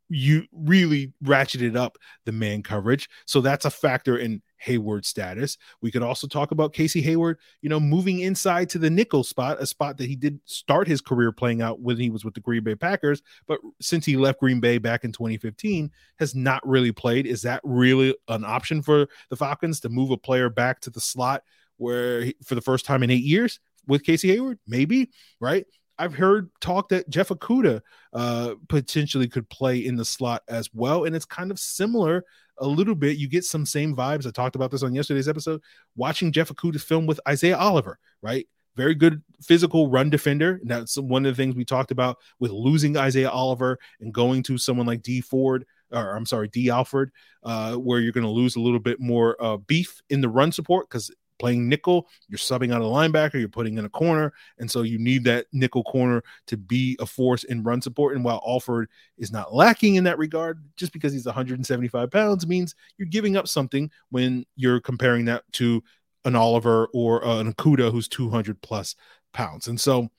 you 0.09 0.45
really 0.51 1.13
ratcheted 1.23 1.77
up 1.77 1.97
the 2.25 2.31
man 2.31 2.63
coverage. 2.63 3.09
So 3.25 3.41
that's 3.41 3.65
a 3.65 3.69
factor 3.69 4.17
in 4.17 4.41
Hayward 4.57 5.05
status. 5.05 5.57
We 5.81 5.91
could 5.91 6.03
also 6.03 6.27
talk 6.27 6.51
about 6.51 6.73
Casey 6.73 7.01
Hayward, 7.01 7.37
you 7.61 7.69
know, 7.69 7.79
moving 7.79 8.19
inside 8.19 8.69
to 8.71 8.79
the 8.79 8.89
nickel 8.89 9.23
spot, 9.23 9.61
a 9.61 9.65
spot 9.65 9.97
that 9.97 10.07
he 10.07 10.15
did 10.15 10.39
start 10.45 10.87
his 10.87 10.99
career 10.99 11.31
playing 11.31 11.61
out 11.61 11.79
when 11.79 11.97
he 11.97 12.09
was 12.09 12.25
with 12.25 12.33
the 12.33 12.41
Green 12.41 12.63
Bay 12.63 12.75
Packers, 12.75 13.21
but 13.47 13.59
since 13.79 14.05
he 14.05 14.17
left 14.17 14.39
Green 14.39 14.59
Bay 14.59 14.77
back 14.77 15.03
in 15.03 15.11
2015, 15.11 15.91
has 16.17 16.35
not 16.35 16.67
really 16.67 16.91
played. 16.91 17.25
Is 17.25 17.43
that 17.43 17.61
really 17.63 18.15
an 18.27 18.43
option 18.43 18.81
for 18.81 19.07
the 19.29 19.37
Falcons 19.37 19.79
to 19.81 19.89
move 19.89 20.11
a 20.11 20.17
player 20.17 20.49
back 20.49 20.81
to 20.81 20.89
the 20.89 21.01
slot 21.01 21.43
where 21.77 22.21
he, 22.25 22.35
for 22.43 22.55
the 22.55 22.61
first 22.61 22.85
time 22.85 23.03
in 23.03 23.11
eight 23.11 23.23
years 23.23 23.59
with 23.87 24.03
Casey 24.03 24.27
Hayward, 24.29 24.59
maybe 24.67 25.09
right. 25.39 25.65
I've 25.99 26.15
heard 26.15 26.49
talk 26.61 26.89
that 26.89 27.09
Jeff 27.09 27.27
Okudah 27.27 27.81
uh, 28.13 28.55
potentially 28.69 29.27
could 29.27 29.47
play 29.49 29.85
in 29.85 29.97
the 29.97 30.05
slot 30.05 30.43
as 30.47 30.69
well, 30.73 31.03
and 31.03 31.15
it's 31.15 31.25
kind 31.25 31.51
of 31.51 31.59
similar 31.59 32.23
a 32.57 32.67
little 32.67 32.95
bit. 32.95 33.17
You 33.17 33.27
get 33.27 33.43
some 33.43 33.65
same 33.65 33.95
vibes. 33.95 34.25
I 34.25 34.31
talked 34.31 34.55
about 34.55 34.71
this 34.71 34.81
on 34.81 34.95
yesterday's 34.95 35.27
episode. 35.27 35.61
Watching 35.95 36.31
Jeff 36.31 36.49
Okudah's 36.49 36.83
film 36.83 37.05
with 37.05 37.19
Isaiah 37.27 37.57
Oliver, 37.57 37.99
right? 38.21 38.47
Very 38.75 38.95
good 38.95 39.21
physical 39.41 39.89
run 39.89 40.09
defender. 40.09 40.59
And 40.61 40.71
that's 40.71 40.97
one 40.97 41.25
of 41.25 41.35
the 41.35 41.41
things 41.41 41.55
we 41.55 41.65
talked 41.65 41.91
about 41.91 42.17
with 42.39 42.51
losing 42.51 42.95
Isaiah 42.95 43.29
Oliver 43.29 43.77
and 43.99 44.13
going 44.13 44.43
to 44.43 44.57
someone 44.57 44.85
like 44.85 45.01
Dee 45.01 45.21
Ford 45.21 45.65
or 45.91 46.15
I'm 46.15 46.25
sorry, 46.25 46.47
Dee 46.47 46.69
Alford, 46.69 47.11
uh, 47.43 47.75
where 47.75 47.99
you're 47.99 48.11
going 48.11 48.25
to 48.25 48.29
lose 48.29 48.55
a 48.55 48.61
little 48.61 48.79
bit 48.79 48.99
more 48.99 49.35
uh, 49.41 49.57
beef 49.57 50.01
in 50.09 50.21
the 50.21 50.29
run 50.29 50.51
support 50.51 50.89
because 50.89 51.11
playing 51.39 51.67
nickel, 51.67 52.07
you're 52.27 52.37
subbing 52.37 52.73
out 52.73 52.81
a 52.81 52.85
linebacker, 52.85 53.39
you're 53.39 53.49
putting 53.49 53.77
in 53.77 53.85
a 53.85 53.89
corner. 53.89 54.33
And 54.59 54.69
so 54.69 54.83
you 54.83 54.99
need 54.99 55.23
that 55.23 55.47
nickel 55.51 55.83
corner 55.83 56.23
to 56.47 56.57
be 56.57 56.97
a 56.99 57.05
force 57.05 57.43
in 57.45 57.63
run 57.63 57.81
support. 57.81 58.15
And 58.15 58.23
while 58.23 58.43
Alford 58.45 58.89
is 59.17 59.31
not 59.31 59.53
lacking 59.53 59.95
in 59.95 60.03
that 60.03 60.17
regard, 60.17 60.63
just 60.75 60.93
because 60.93 61.13
he's 61.13 61.25
175 61.25 62.11
pounds 62.11 62.45
means 62.45 62.75
you're 62.97 63.07
giving 63.07 63.37
up 63.37 63.47
something 63.47 63.89
when 64.09 64.45
you're 64.55 64.81
comparing 64.81 65.25
that 65.25 65.43
to 65.53 65.81
an 66.25 66.35
Oliver 66.35 66.87
or 66.93 67.25
uh, 67.25 67.39
an 67.39 67.53
Okudah 67.53 67.91
who's 67.91 68.07
200 68.07 68.61
plus 68.61 68.95
pounds. 69.33 69.67
And 69.67 69.79
so 69.79 70.09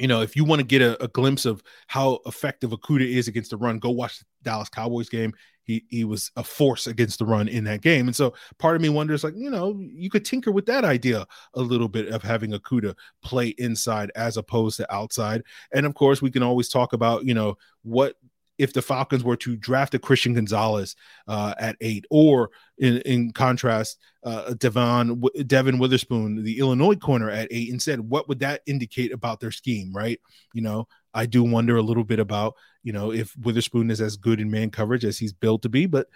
you 0.00 0.08
know, 0.08 0.22
if 0.22 0.34
you 0.34 0.44
want 0.44 0.60
to 0.60 0.66
get 0.66 0.80
a, 0.80 1.02
a, 1.02 1.08
glimpse 1.08 1.44
of 1.44 1.62
how 1.86 2.20
effective 2.24 2.70
Okudah 2.70 3.06
is 3.06 3.28
against 3.28 3.50
the 3.50 3.56
run, 3.56 3.78
go 3.78 3.90
watch 3.90 4.18
the 4.18 4.24
Dallas 4.42 4.68
Cowboys 4.68 5.08
game. 5.08 5.34
He 5.62 5.84
he 5.88 6.04
was 6.04 6.32
a 6.36 6.42
force 6.42 6.86
against 6.86 7.18
the 7.18 7.26
run 7.26 7.46
in 7.46 7.64
that 7.64 7.82
game. 7.82 8.08
And 8.08 8.16
so 8.16 8.34
part 8.58 8.76
of 8.76 8.82
me 8.82 8.88
wonders, 8.88 9.22
like, 9.22 9.34
you 9.36 9.50
know, 9.50 9.78
you 9.78 10.08
could 10.08 10.24
tinker 10.24 10.50
with 10.50 10.66
that 10.66 10.84
idea 10.84 11.26
a 11.54 11.60
little 11.60 11.88
bit 11.88 12.08
of 12.08 12.22
having 12.22 12.52
Okudah 12.52 12.94
play 13.22 13.48
inside 13.58 14.10
as 14.16 14.36
opposed 14.36 14.78
to 14.78 14.92
outside. 14.92 15.42
And 15.72 15.84
of 15.84 15.94
course, 15.94 16.22
we 16.22 16.30
can 16.30 16.42
always 16.42 16.68
talk 16.68 16.94
about, 16.94 17.26
you 17.26 17.34
know, 17.34 17.56
what 17.82 18.16
if 18.60 18.74
the 18.74 18.82
Falcons 18.82 19.24
were 19.24 19.36
to 19.36 19.56
draft 19.56 19.94
a 19.94 19.98
Christian 19.98 20.34
Gonzalez 20.34 20.94
uh, 21.26 21.54
at 21.58 21.76
eight, 21.80 22.04
or 22.10 22.50
in, 22.76 22.98
in 22.98 23.32
contrast, 23.32 23.98
uh, 24.22 24.52
Devon 24.54 25.22
Devon 25.46 25.78
Witherspoon, 25.78 26.44
the 26.44 26.58
Illinois 26.58 26.96
corner 26.96 27.30
at 27.30 27.48
eight, 27.50 27.70
instead, 27.70 28.00
what 28.00 28.28
would 28.28 28.40
that 28.40 28.60
indicate 28.66 29.12
about 29.12 29.40
their 29.40 29.50
scheme, 29.50 29.92
right? 29.94 30.20
You 30.52 30.60
know, 30.60 30.88
I 31.14 31.24
do 31.24 31.42
wonder 31.42 31.76
a 31.76 31.82
little 31.82 32.04
bit 32.04 32.20
about 32.20 32.54
you 32.82 32.92
know 32.92 33.12
if 33.12 33.34
Witherspoon 33.38 33.90
is 33.90 34.02
as 34.02 34.16
good 34.16 34.40
in 34.40 34.50
man 34.50 34.70
coverage 34.70 35.06
as 35.06 35.18
he's 35.18 35.32
built 35.32 35.62
to 35.62 35.70
be, 35.70 35.86
but 35.86 36.06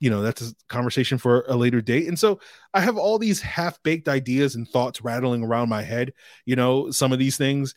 you 0.00 0.10
know 0.10 0.22
that's 0.22 0.42
a 0.42 0.54
conversation 0.68 1.18
for 1.18 1.44
a 1.48 1.56
later 1.56 1.80
date 1.80 2.06
and 2.06 2.18
so 2.18 2.38
i 2.72 2.80
have 2.80 2.96
all 2.96 3.18
these 3.18 3.40
half 3.40 3.82
baked 3.82 4.08
ideas 4.08 4.54
and 4.54 4.68
thoughts 4.68 5.02
rattling 5.02 5.42
around 5.42 5.68
my 5.68 5.82
head 5.82 6.12
you 6.44 6.54
know 6.54 6.90
some 6.90 7.12
of 7.12 7.18
these 7.18 7.36
things 7.36 7.74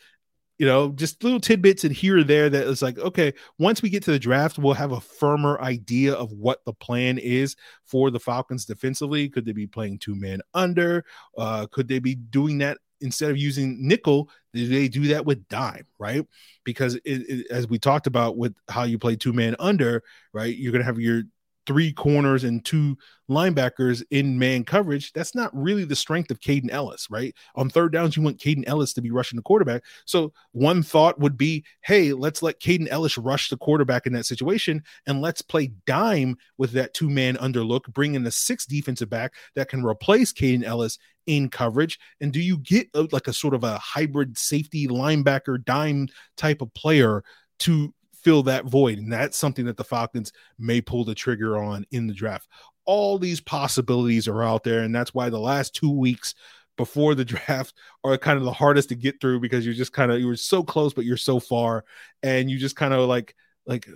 you 0.62 0.68
know, 0.68 0.92
just 0.92 1.24
little 1.24 1.40
tidbits 1.40 1.86
and 1.86 1.92
here 1.92 2.20
or 2.20 2.24
there 2.24 2.48
that 2.48 2.68
is 2.68 2.84
like, 2.84 3.00
okay, 3.00 3.34
once 3.58 3.82
we 3.82 3.90
get 3.90 4.04
to 4.04 4.12
the 4.12 4.20
draft, 4.20 4.60
we'll 4.60 4.76
have 4.76 4.92
a 4.92 5.02
firmer 5.02 5.60
idea 5.60 6.14
of 6.14 6.32
what 6.34 6.64
the 6.66 6.74
plan 6.74 7.18
is 7.18 7.56
for 7.84 8.12
the 8.12 8.20
Falcons 8.20 8.64
defensively. 8.64 9.28
Could 9.28 9.44
they 9.44 9.54
be 9.54 9.66
playing 9.66 9.98
two 9.98 10.14
man 10.14 10.40
under? 10.54 11.04
Uh, 11.36 11.66
could 11.72 11.88
they 11.88 11.98
be 11.98 12.14
doing 12.14 12.60
that 12.60 12.78
instead 13.00 13.32
of 13.32 13.38
using 13.38 13.88
nickel? 13.88 14.30
Do 14.54 14.68
they 14.68 14.88
do 14.88 15.08
that 15.08 15.26
with 15.26 15.48
dime, 15.48 15.88
right? 15.98 16.24
Because 16.64 16.94
it, 16.94 17.02
it, 17.06 17.48
as 17.50 17.68
we 17.68 17.80
talked 17.80 18.06
about 18.06 18.38
with 18.38 18.54
how 18.70 18.84
you 18.84 19.00
play 19.00 19.16
two 19.16 19.34
man 19.34 19.56
under, 19.58 20.04
right? 20.32 20.56
You're 20.56 20.74
going 20.74 20.84
to 20.84 20.86
have 20.86 21.00
your 21.00 21.24
three 21.68 21.94
corners 21.94 22.44
and 22.44 22.64
two 22.66 22.98
linebackers 23.30 24.04
in 24.12 24.38
man 24.38 24.64
coverage, 24.64 25.14
that's 25.14 25.36
not 25.36 25.56
really 25.56 25.86
the 25.86 25.96
strength 25.96 26.32
of 26.32 26.40
Kaden 26.40 26.72
Elliss, 26.72 27.10
right? 27.10 27.34
On 27.56 27.70
third 27.70 27.94
downs, 27.94 28.18
you 28.18 28.24
want 28.24 28.40
Kaden 28.40 28.68
Elliss 28.68 28.94
to 28.94 29.02
be 29.02 29.12
rushing 29.12 29.38
the 29.38 29.44
quarterback. 29.44 29.84
So 30.06 30.34
one 30.52 30.84
thought 30.84 31.20
would 31.20 31.38
be, 31.38 31.64
hey, 31.82 32.14
let's 32.14 32.42
let 32.42 32.60
Kaden 32.60 32.90
Elliss 32.90 33.18
rush 33.18 33.50
the 33.50 33.58
quarterback 33.58 34.06
in 34.06 34.14
that 34.14 34.26
situation, 34.26 34.84
and 35.06 35.22
let's 35.22 35.42
play 35.42 35.72
dime 35.86 36.36
with 36.58 36.72
that 36.72 36.94
two 36.94 37.10
man 37.10 37.38
underlook, 37.38 37.92
bring 37.94 38.16
in 38.16 38.24
the 38.24 38.32
six 38.32 38.66
defensive 38.66 39.10
back 39.10 39.34
that 39.56 39.70
can 39.70 39.84
replace 39.84 40.34
Kaden 40.34 40.64
Elliss 40.64 40.98
in 41.28 41.50
coverage. 41.50 42.00
And 42.20 42.34
do 42.34 42.42
you 42.42 42.58
get 42.58 42.90
a, 42.94 43.08
like 43.12 43.28
a 43.28 43.34
sort 43.34 43.54
of 43.54 43.64
a 43.64 43.78
hybrid 43.78 44.38
safety 44.38 44.88
linebacker 44.88 45.64
dime 45.64 46.10
type 46.36 46.62
of 46.62 46.74
player 46.74 47.24
to 47.60 47.94
fill 48.24 48.44
that 48.44 48.66
void. 48.66 48.98
And 48.98 49.12
that's 49.12 49.38
something 49.38 49.66
that 49.66 49.78
the 49.78 49.84
Falcons 49.84 50.32
may 50.58 50.82
pull 50.82 51.06
the 51.06 51.16
trigger 51.16 51.58
on 51.58 51.86
in 51.92 52.08
the 52.08 52.14
draft. 52.14 52.48
All 52.86 53.18
these 53.18 53.42
possibilities 53.42 54.28
are 54.28 54.44
out 54.44 54.64
there. 54.64 54.80
And 54.80 54.94
that's 54.94 55.14
why 55.14 55.30
the 55.30 55.40
last 55.40 55.76
two 55.76 55.92
weeks 55.92 56.36
before 56.78 57.16
the 57.16 57.26
draft 57.26 57.74
are 58.04 58.18
kind 58.18 58.38
of 58.38 58.44
the 58.44 58.54
hardest 58.54 58.90
to 58.90 58.96
get 58.96 59.20
through 59.22 59.40
because 59.40 59.66
you're 59.66 59.76
just 59.76 59.94
kind 59.94 60.12
of 60.12 60.20
you're 60.20 60.36
so 60.36 60.64
close, 60.64 60.94
but 60.94 61.06
you're 61.06 61.18
so 61.18 61.40
far. 61.40 61.86
And 62.24 62.50
you 62.50 62.58
just 62.58 62.76
kind 62.76 62.94
of 62.94 63.08
like 63.08 63.36
like 63.68 63.88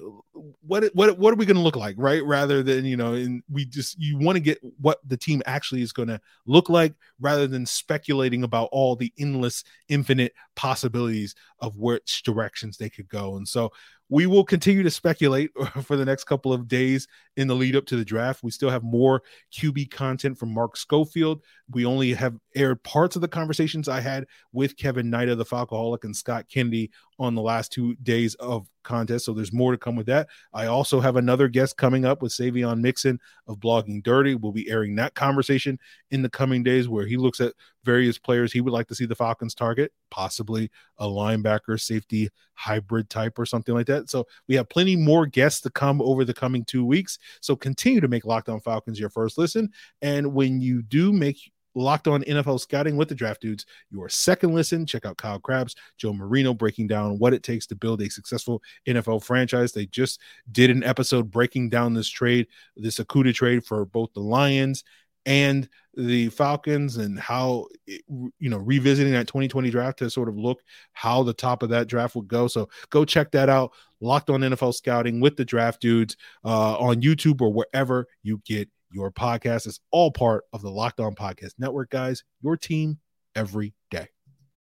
what 0.61 0.83
what 0.93 1.17
what 1.17 1.33
are 1.33 1.37
we 1.37 1.45
going 1.45 1.55
to 1.55 1.61
look 1.61 1.75
like 1.75 1.95
right 1.97 2.23
rather 2.23 2.61
than 2.61 2.85
you 2.85 2.95
know 2.95 3.13
and 3.13 3.41
we 3.49 3.65
just 3.65 3.99
you 3.99 4.17
want 4.17 4.35
to 4.35 4.39
get 4.39 4.59
what 4.79 4.99
the 5.07 5.17
team 5.17 5.41
actually 5.47 5.81
is 5.81 5.91
going 5.91 6.07
to 6.07 6.21
look 6.45 6.69
like 6.69 6.93
rather 7.19 7.47
than 7.47 7.65
speculating 7.65 8.43
about 8.43 8.69
all 8.71 8.95
the 8.95 9.11
endless 9.17 9.63
infinite 9.89 10.33
possibilities 10.55 11.33
of 11.59 11.77
which 11.77 12.21
directions 12.23 12.77
they 12.77 12.89
could 12.89 13.09
go 13.09 13.37
and 13.37 13.47
so 13.47 13.71
we 14.09 14.27
will 14.27 14.43
continue 14.43 14.83
to 14.83 14.91
speculate 14.91 15.51
for 15.83 15.95
the 15.95 16.05
next 16.05 16.25
couple 16.25 16.53
of 16.53 16.67
days 16.67 17.07
in 17.37 17.47
the 17.47 17.55
lead 17.55 17.75
up 17.75 17.85
to 17.87 17.95
the 17.95 18.05
draft. 18.05 18.43
We 18.43 18.51
still 18.51 18.69
have 18.69 18.83
more 18.83 19.23
QB 19.53 19.91
content 19.91 20.37
from 20.37 20.53
Mark 20.53 20.77
Schofield. 20.77 21.41
We 21.69 21.85
only 21.85 22.13
have 22.13 22.35
aired 22.55 22.83
parts 22.83 23.15
of 23.15 23.21
the 23.21 23.27
conversations 23.27 23.87
I 23.87 23.99
had 23.99 24.25
with 24.51 24.77
Kevin 24.77 25.09
Knight 25.09 25.29
of 25.29 25.37
the 25.37 25.45
Falcoholic 25.45 26.03
and 26.03 26.15
Scott 26.15 26.45
Kennedy 26.49 26.91
on 27.19 27.35
the 27.35 27.41
last 27.41 27.71
two 27.71 27.95
days 27.95 28.35
of 28.35 28.67
contest. 28.83 29.25
So 29.25 29.33
there's 29.33 29.53
more 29.53 29.71
to 29.71 29.77
come 29.77 29.95
with 29.95 30.05
that. 30.07 30.27
I 30.53 30.67
also 30.67 30.99
have 30.99 31.15
another 31.15 31.47
guest 31.47 31.77
coming 31.77 32.05
up 32.05 32.21
with 32.21 32.31
Savion 32.31 32.81
Mixon 32.81 33.19
of 33.47 33.57
Blogging 33.57 34.03
Dirty. 34.03 34.35
We'll 34.35 34.51
be 34.51 34.69
airing 34.69 34.95
that 34.95 35.15
conversation 35.15 35.79
in 36.11 36.21
the 36.21 36.29
coming 36.29 36.63
days 36.63 36.87
where 36.87 37.05
he 37.05 37.17
looks 37.17 37.39
at 37.39 37.53
various 37.83 38.17
players 38.17 38.51
he 38.51 38.61
would 38.61 38.73
like 38.73 38.87
to 38.87 38.95
see 38.95 39.05
the 39.05 39.15
Falcons 39.15 39.53
target, 39.53 39.91
possibly 40.09 40.69
a 40.97 41.05
linebacker, 41.05 41.79
safety 41.79 42.29
hybrid 42.53 43.09
type 43.09 43.37
or 43.37 43.45
something 43.45 43.75
like 43.75 43.87
that. 43.87 44.09
So 44.09 44.25
we 44.47 44.55
have 44.55 44.69
plenty 44.69 44.95
more 44.95 45.25
guests 45.25 45.61
to 45.61 45.69
come 45.69 46.01
over 46.01 46.25
the 46.25 46.33
coming 46.33 46.65
two 46.65 46.85
weeks. 46.85 47.19
So 47.41 47.55
continue 47.55 48.01
to 48.01 48.07
make 48.07 48.25
Locked 48.25 48.49
On 48.49 48.59
Falcons 48.59 48.99
your 48.99 49.09
first 49.09 49.37
listen. 49.37 49.69
And 50.01 50.33
when 50.33 50.61
you 50.61 50.81
do 50.81 51.11
make 51.13 51.51
Locked 51.75 52.07
On 52.07 52.23
NFL 52.23 52.59
Scouting 52.59 52.97
with 52.97 53.09
the 53.09 53.15
Draft 53.15 53.41
Dudes, 53.41 53.65
your 53.91 54.09
second 54.09 54.53
listen. 54.53 54.85
Check 54.85 55.05
out 55.05 55.17
Kyle 55.17 55.39
Crabbs, 55.39 55.75
Joe 55.97 56.13
Marino 56.13 56.53
breaking 56.53 56.87
down 56.87 57.19
what 57.19 57.33
it 57.33 57.43
takes 57.43 57.67
to 57.67 57.75
build 57.75 58.01
a 58.01 58.09
successful 58.09 58.61
NFL 58.87 59.23
franchise. 59.23 59.71
They 59.71 59.85
just 59.87 60.21
did 60.51 60.69
an 60.69 60.83
episode 60.83 61.29
breaking 61.29 61.69
down 61.69 61.93
this 61.93 62.09
trade, 62.09 62.47
this 62.75 62.97
Okudah 62.97 63.33
trade 63.33 63.65
for 63.65 63.85
both 63.85 64.13
the 64.13 64.21
Lions 64.21 64.83
and 65.25 65.67
the 65.95 66.29
Falcons 66.29 66.97
and 66.97 67.17
how 67.17 67.67
you 67.87 68.31
know 68.39 68.57
revisiting 68.57 69.13
that 69.13 69.27
2020 69.27 69.69
draft 69.69 69.99
to 69.99 70.09
sort 70.09 70.29
of 70.29 70.37
look 70.37 70.61
how 70.93 71.23
the 71.23 71.33
top 71.33 71.63
of 71.63 71.69
that 71.69 71.87
draft 71.87 72.15
would 72.15 72.27
go. 72.27 72.47
So 72.47 72.69
go 72.89 73.05
check 73.05 73.31
that 73.31 73.49
out. 73.49 73.71
Locked 74.01 74.29
on 74.29 74.41
NFL 74.41 74.75
scouting 74.75 75.19
with 75.19 75.35
the 75.35 75.45
draft 75.45 75.81
dudes 75.81 76.17
uh, 76.43 76.77
on 76.77 77.01
YouTube 77.01 77.41
or 77.41 77.51
wherever 77.51 78.07
you 78.23 78.41
get 78.45 78.69
your 78.91 79.11
podcast. 79.11 79.67
It's 79.67 79.79
all 79.91 80.11
part 80.11 80.43
of 80.53 80.61
the 80.61 80.69
Locked 80.69 80.99
On 80.99 81.15
Podcast 81.15 81.53
Network, 81.57 81.89
guys. 81.89 82.23
Your 82.41 82.57
team 82.57 82.99
every 83.35 83.73
day. 83.91 84.09